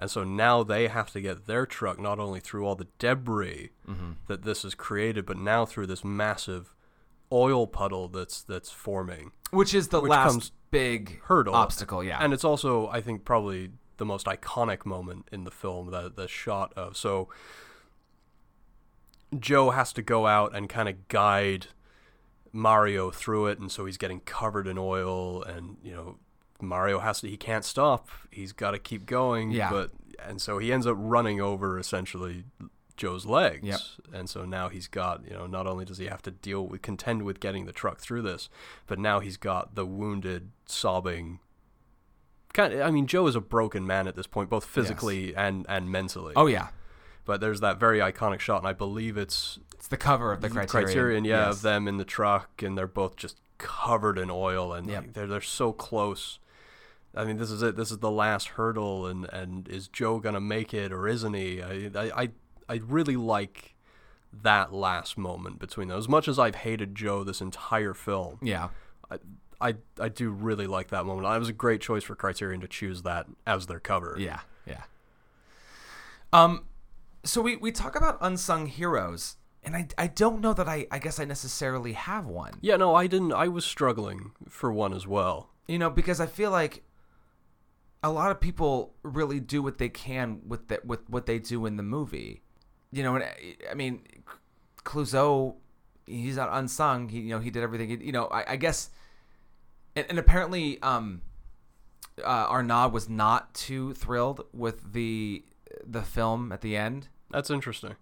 [0.00, 3.70] And so now they have to get their truck not only through all the debris
[3.86, 4.12] mm-hmm.
[4.28, 6.74] that this has created, but now through this massive
[7.30, 9.32] oil puddle that's that's forming.
[9.50, 12.02] Which is the Which last big hurdle obstacle.
[12.02, 12.18] Yeah.
[12.20, 16.26] and it's also I think probably the most iconic moment in the film the the
[16.26, 17.28] shot of so
[19.38, 21.66] Joe has to go out and kind of guide
[22.52, 26.18] Mario through it and so he's getting covered in oil and you know
[26.62, 29.70] Mario has to he can't stop he's got to keep going Yeah.
[29.70, 29.90] but
[30.24, 32.44] and so he ends up running over essentially
[32.96, 33.80] Joe's legs Yep.
[34.12, 36.82] and so now he's got you know not only does he have to deal with
[36.82, 38.48] contend with getting the truck through this
[38.86, 41.38] but now he's got the wounded sobbing
[42.52, 45.64] kind of, I mean Joe is a broken man at this point both physically and
[45.68, 46.68] and mentally oh yeah.
[47.24, 50.50] but there's that very iconic shot and I believe it's It's the cover of the
[50.50, 51.24] Criterion.
[51.24, 51.56] yeah, Yes.
[51.56, 55.02] of them in the truck, and they're both just covered in oil, and Yep.
[55.02, 56.38] like, they're they're so close.
[57.14, 57.76] I mean, this is it.
[57.76, 61.62] This is the last hurdle, and and is Joe gonna make it or isn't he?
[61.62, 62.30] I I
[62.68, 63.74] I, really like
[64.32, 65.98] that last moment between them.
[65.98, 68.68] As much as I've hated Joe this entire film, Yeah.
[69.10, 69.18] I
[69.60, 71.26] I, I do really like that moment.
[71.26, 74.16] It was a great choice for Criterion to choose that as their cover.
[74.18, 74.84] Yeah, yeah.
[76.32, 76.64] Um,
[77.24, 80.98] so we we talk about unsung heroes, and I I don't know that I I
[80.98, 82.54] guess I necessarily have one.
[82.60, 83.32] Yeah, no, I didn't.
[83.32, 85.50] I was struggling for one as well.
[85.66, 86.82] You know, because I feel like
[88.02, 91.66] a lot of people really do what they can with that with what they do
[91.66, 92.42] in the movie.
[92.92, 94.02] You know, and I, I mean,
[94.84, 95.54] Clouzot,
[96.06, 97.08] he's not unsung.
[97.08, 97.88] He you know he did everything.
[97.88, 98.90] He, you know, I, I guess,
[99.94, 101.22] and, and apparently, um,
[102.24, 105.44] uh, Arnaud was not too thrilled with the
[105.86, 107.08] the film at the end.
[107.30, 107.96] That's interesting.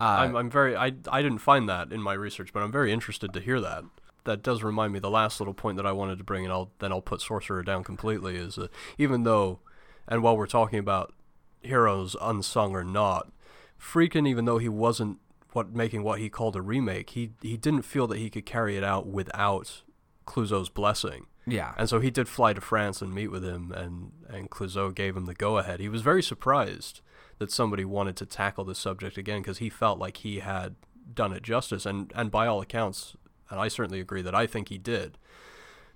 [0.00, 2.90] Uh, I'm, I'm very I, I didn't find that in my research, but I'm very
[2.90, 3.84] interested to hear that.
[4.24, 6.70] That does remind me the last little point that I wanted to bring, and I'll
[6.78, 8.36] then I'll put Sorcerer down completely.
[8.36, 8.68] Is uh,
[8.98, 9.60] even though,
[10.06, 11.14] and while we're talking about
[11.62, 13.32] heroes unsung or not,
[13.80, 15.18] Friedkin, even though he wasn't
[15.52, 18.76] what making what he called a remake, he he didn't feel that he could carry
[18.76, 19.82] it out without
[20.26, 21.26] Clouzot's blessing.
[21.46, 24.94] yeah, And so he did fly to France and meet with him, and, and Clouzot
[24.94, 25.80] gave him the go ahead.
[25.80, 27.00] He was very surprised
[27.38, 30.76] that somebody wanted to tackle this subject again because he felt like he had
[31.12, 31.84] done it justice.
[31.86, 33.16] And, and by all accounts,
[33.50, 35.18] and I certainly agree that I think he did.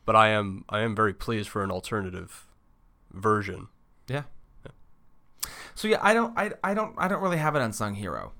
[0.05, 2.47] But I am I am very pleased for an alternative
[3.13, 3.69] version.
[4.09, 4.23] yeah.
[5.75, 8.33] So yeah, I don't I, I don't I don't really have an unsung hero.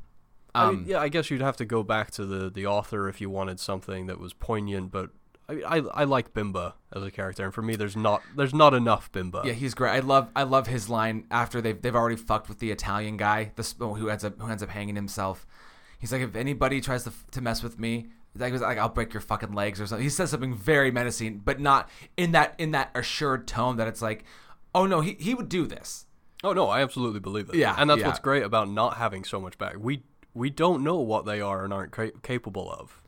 [0.55, 3.09] I Um, mean, yeah, I guess you'd have to go back to the, the author
[3.09, 4.93] if you wanted something that was poignant.
[4.93, 5.11] But
[5.49, 8.73] I, I I like Bimba as a character, and for me, there's not there's not
[8.73, 9.45] enough Bimba.
[9.45, 9.91] Yeah, he's great.
[9.91, 13.53] I love I love his line after they've they've already fucked with the Italian guy,
[13.57, 15.45] the who ends up who ends up hanging himself.
[15.99, 18.07] He's like, if anybody tries to to mess with me,
[18.37, 20.03] like, he's like I'll break your fucking legs or something.
[20.03, 24.03] He says something very menacing, but not in that in that assured tone that it's
[24.03, 24.25] like,
[24.75, 26.07] oh no, he he would do this.
[26.43, 27.55] Oh no, I absolutely believe it.
[27.55, 28.09] Yeah, and that's yeah.
[28.09, 29.77] what's great about not having so much back.
[29.79, 30.03] We
[30.35, 33.01] we don't know what they are and aren't ca- capable of,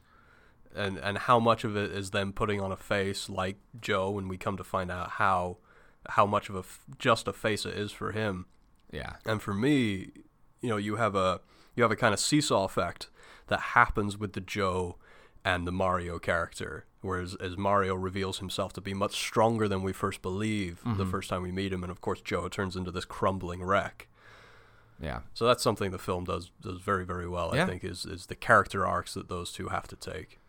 [0.74, 4.30] and and how much of it is them putting on a face like Joe, and
[4.30, 5.58] we come to find out how
[6.10, 8.46] how much of a f- just a face it is for him.
[8.92, 10.12] Yeah, And for me,
[10.60, 11.40] you know, you have a
[11.74, 13.10] you have a kind of seesaw effect
[13.48, 14.96] that happens with the Joe
[15.46, 16.84] and the Mario character.
[17.00, 21.30] Whereas as Mario reveals himself to be much stronger than we first believe the first
[21.30, 24.08] time we meet him, and of course Joe turns into this crumbling wreck.
[25.00, 25.20] yeah.
[25.34, 27.52] So that's something the film does does very very well.
[27.54, 27.62] Yeah.
[27.64, 30.40] I think is is the character arcs that those two have to take.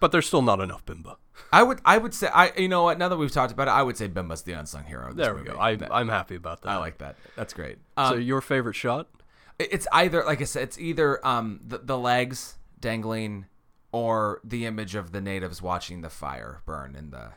[0.00, 1.16] But there's still not enough Bimba.
[1.52, 3.72] I would I would say I you know what now that we've talked about it
[3.72, 5.12] I would say Bimba's the unsung hero.
[5.12, 5.52] There we movie.
[5.52, 5.58] go.
[5.58, 6.68] I, That- I'm happy about that.
[6.68, 7.16] I like that.
[7.34, 7.78] That's great.
[7.98, 9.08] So Um, your favorite shot?
[9.58, 13.46] it's either like I said it's either um the, the legs dangling
[13.94, 17.30] or the image of the natives watching the fire burn in the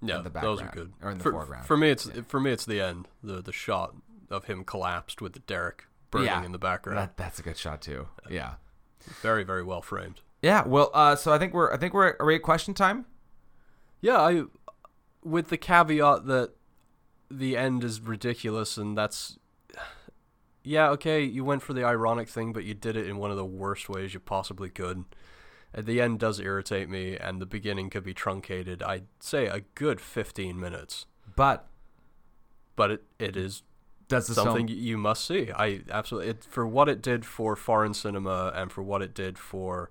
[0.00, 0.92] Yeah, the those are good.
[1.00, 1.64] or in the for, foreground.
[1.64, 3.94] For me, it's for me it's the end, the the shot
[4.28, 6.98] of him collapsed with the derrick burning yeah in the background.
[6.98, 8.08] That, that's a good shot too.
[8.28, 8.54] Yeah.
[9.20, 10.22] Very very well framed.
[10.42, 10.66] Yeah.
[10.66, 13.06] Well, uh, so I think we're I think we're are we at question time.
[14.00, 14.42] Yeah, I
[15.22, 16.50] with the caveat that
[17.30, 19.38] the end is ridiculous and that's
[20.64, 23.36] yeah, okay, you went for the ironic thing, but you did it in one of
[23.36, 25.04] the worst ways you possibly could.
[25.74, 28.82] At the end does irritate me and the beginning could be truncated.
[28.82, 31.06] I'd say a good 15 minutes.
[31.34, 31.66] But
[32.76, 33.62] But it, it is
[34.08, 35.50] that's the something film you must see.
[35.54, 39.38] I absolutely it, for what it did for foreign cinema and for what it did
[39.38, 39.90] for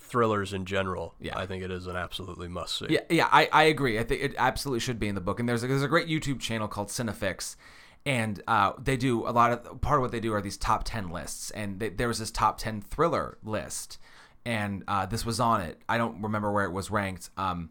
[0.00, 1.14] thrillers in general.
[1.20, 1.38] Yeah.
[1.38, 2.86] I think it is an absolutely must see.
[2.90, 3.98] Yeah, yeah, I, I agree.
[3.98, 5.38] I think it absolutely should be in the book.
[5.38, 7.54] And there's a, there's a great YouTube channel called Cinefix,
[8.04, 10.82] and uh, they do a lot of part of what they do are these top
[10.84, 11.50] ten lists.
[11.52, 13.98] And they, there was this top ten thriller list,
[14.44, 15.80] and uh, this was on it.
[15.88, 17.30] I don't remember where it was ranked.
[17.36, 17.70] Um,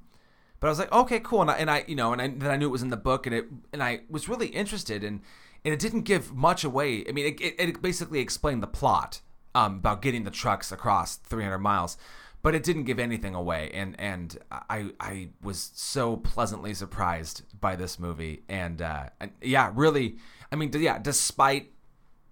[0.59, 1.41] but I was like, okay, cool.
[1.41, 2.97] And I, and I you know, and I, then I knew it was in the
[2.97, 5.22] book, and it and I was really interested, and
[5.63, 7.05] and it didn't give much away.
[7.07, 9.22] I mean, it, it, it basically explained the plot
[9.55, 11.97] um, about getting the trucks across 300 miles,
[12.41, 13.72] but it didn't give anything away.
[13.74, 19.72] And and I I was so pleasantly surprised by this movie, and, uh, and yeah,
[19.74, 20.17] really,
[20.51, 21.72] I mean, yeah, despite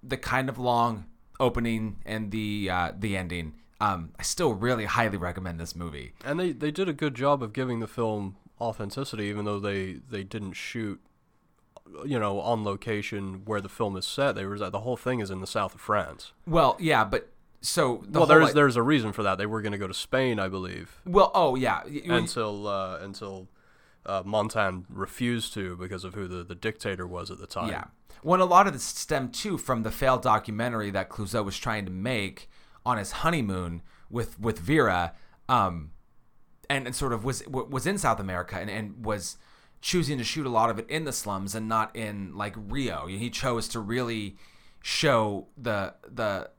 [0.03, 1.05] the kind of long
[1.39, 3.53] opening and the uh, the ending.
[3.80, 6.13] Um, I still really highly recommend this movie.
[6.25, 9.99] And they, they did a good job of giving the film authenticity, even though they,
[10.09, 10.99] they didn't shoot,
[12.03, 14.34] you know, on location where the film is set.
[14.34, 16.34] They were the whole thing is in the south of France.
[16.47, 17.30] Well, yeah, but
[17.61, 19.38] so the well, there's there's a reason for that.
[19.38, 23.47] They were going to go to Spain, I believe, well, oh yeah, until uh, until
[24.05, 27.69] uh, Montand refused to because of who the, the dictator was at the time.
[27.69, 27.86] Yeah.
[28.21, 31.86] When a lot of this stemmed too from the failed documentary that Clouzot was trying
[31.86, 32.49] to make
[32.88, 35.13] on his honeymoon with with Vera,
[35.49, 35.91] um,
[36.69, 39.35] and, and sort of was was in South America and, and was
[39.81, 43.07] choosing to shoot a lot of it in the slums and not in like Rio.
[43.07, 44.38] He chose to really
[44.81, 46.49] show the the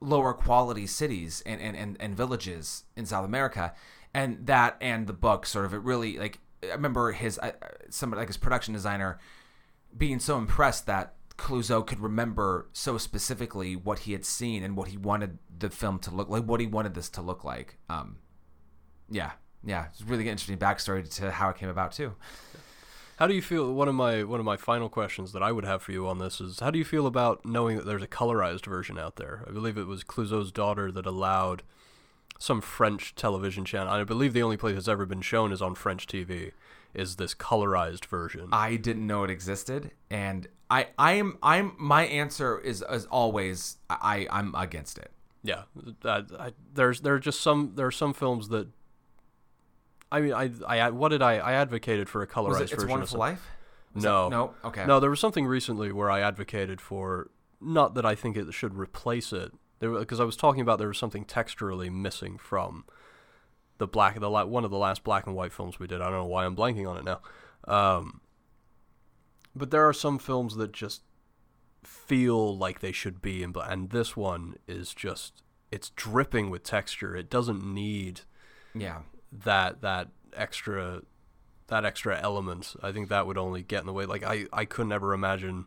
[0.00, 3.74] lower quality cities and, and, and, and villages in South America.
[4.12, 7.50] And that and the book sort of it really like I remember his uh,
[7.90, 9.18] somebody like his production designer
[9.96, 14.88] being so impressed that Clouzot could remember so specifically what he had seen and what
[14.88, 17.78] he wanted the film to look like, what he wanted this to look like.
[17.88, 18.18] Um,
[19.10, 19.32] yeah,
[19.64, 22.14] yeah, it's really interesting backstory to how it came about too.
[23.16, 23.72] How do you feel?
[23.72, 26.18] One of my one of my final questions that I would have for you on
[26.18, 29.44] this is: How do you feel about knowing that there's a colorized version out there?
[29.46, 31.62] I believe it was Clouzot's daughter that allowed
[32.38, 33.92] some French television channel.
[33.92, 36.52] I believe the only place it's ever been shown is on French TV.
[36.94, 38.48] Is this colorized version?
[38.52, 41.74] I didn't know it existed, and I, I am, I'm.
[41.78, 45.10] My answer is as always, I, I'm against it.
[45.42, 45.64] Yeah,
[46.04, 48.68] I, there's there are just some there are some films that.
[50.12, 52.72] I mean, I I what did I I advocated for a colorized Was it It's
[52.74, 52.84] version.
[52.86, 53.50] of Wonderful Life?
[53.94, 54.24] Was No.
[54.24, 54.54] that- no.
[54.64, 54.86] Okay.
[54.86, 57.30] No, there was something recently where I advocated for
[57.60, 60.98] not that I think it should replace it, because I was talking about there was
[60.98, 62.84] something texturally missing from
[63.78, 66.00] the black the la- one of the last black and white films we did.
[66.00, 67.20] I don't know why I'm blanking on it now.
[67.66, 68.20] Um,
[69.54, 71.02] but there are some films that just
[71.82, 76.62] feel like they should be in black, and this one is just it's dripping with
[76.62, 77.16] texture.
[77.16, 78.22] It doesn't need
[78.74, 79.02] Yeah.
[79.32, 81.02] that that extra
[81.68, 84.64] that extra element i think that would only get in the way like i i
[84.66, 85.64] couldn't ever imagine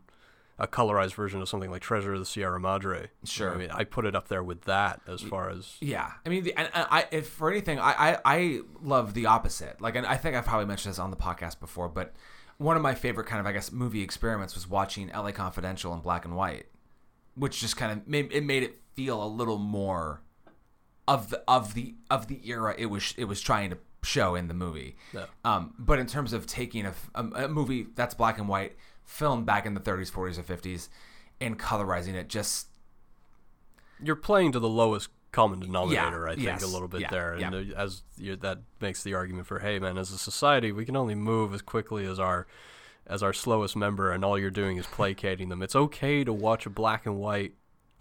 [0.59, 3.53] a colorized version of something like treasure of the sierra madre Sure.
[3.53, 6.43] i mean i put it up there with that as far as Yeah, I mean,
[6.43, 9.79] the, and, and I if for anything, I, I I love the opposite.
[9.81, 12.13] Like, and I think I've probably mentioned this on the podcast before, but
[12.57, 15.31] one of my favorite kind of I guess movie experiments was watching L.A.
[15.31, 16.65] Confidential in black and white,
[17.35, 20.21] which just kind of made it made it feel a little more
[21.07, 24.47] of the of the of the era it was it was trying to show in
[24.47, 24.95] the movie.
[25.13, 25.25] Yeah.
[25.45, 28.75] Um, but in terms of taking a a movie that's black and white,
[29.07, 30.89] filmed back in the 30s, 40s, or 50s,
[31.41, 32.67] and colorizing it, just
[34.03, 37.33] you're playing to the lowest common denominator i think yes, a little bit yeah, there
[37.33, 37.75] and yeah.
[37.75, 41.13] as you, that makes the argument for hey man as a society we can only
[41.13, 42.47] move as quickly as our
[43.05, 46.65] as our slowest member and all you're doing is placating them it's okay to watch
[46.65, 47.53] a black and white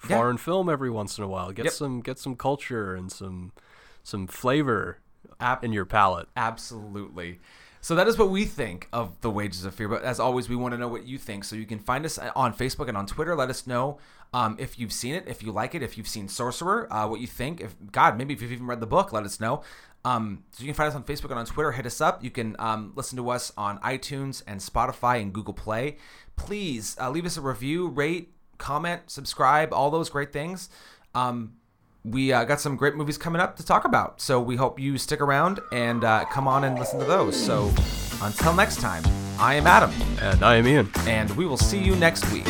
[0.08, 0.16] Yeah.
[0.18, 1.74] foreign film every once in a while get Yep.
[1.74, 3.52] some get some culture and some
[4.02, 5.00] some flavor
[5.40, 7.40] Ab- in your palate Absolutely.
[7.86, 9.86] So that is what we think of the wages of fear.
[9.86, 11.44] But as always, we want to know what you think.
[11.44, 13.36] So you can find us on Facebook and on Twitter.
[13.36, 13.98] Let us know
[14.34, 17.20] um, if you've seen it, if you like it, if you've seen Sorcerer, uh, what
[17.20, 17.60] you think.
[17.60, 19.62] If God, maybe if you've even read the book, let us know.
[20.04, 21.70] Um, so you can find us on Facebook and on Twitter.
[21.70, 22.24] Hit us up.
[22.24, 25.98] You can um, listen to us on iTunes and Spotify and Google Play.
[26.34, 30.70] Please uh, leave us a review, rate, comment, subscribe, all those great things.
[31.14, 31.52] Um,
[32.08, 34.20] we uh, got some great movies coming up to talk about.
[34.20, 37.36] So we hope you stick around and uh, come on and listen to those.
[37.36, 37.72] So
[38.22, 39.02] until next time,
[39.38, 40.90] I am Adam, And I am Ian.
[41.06, 42.46] and we will see you next week.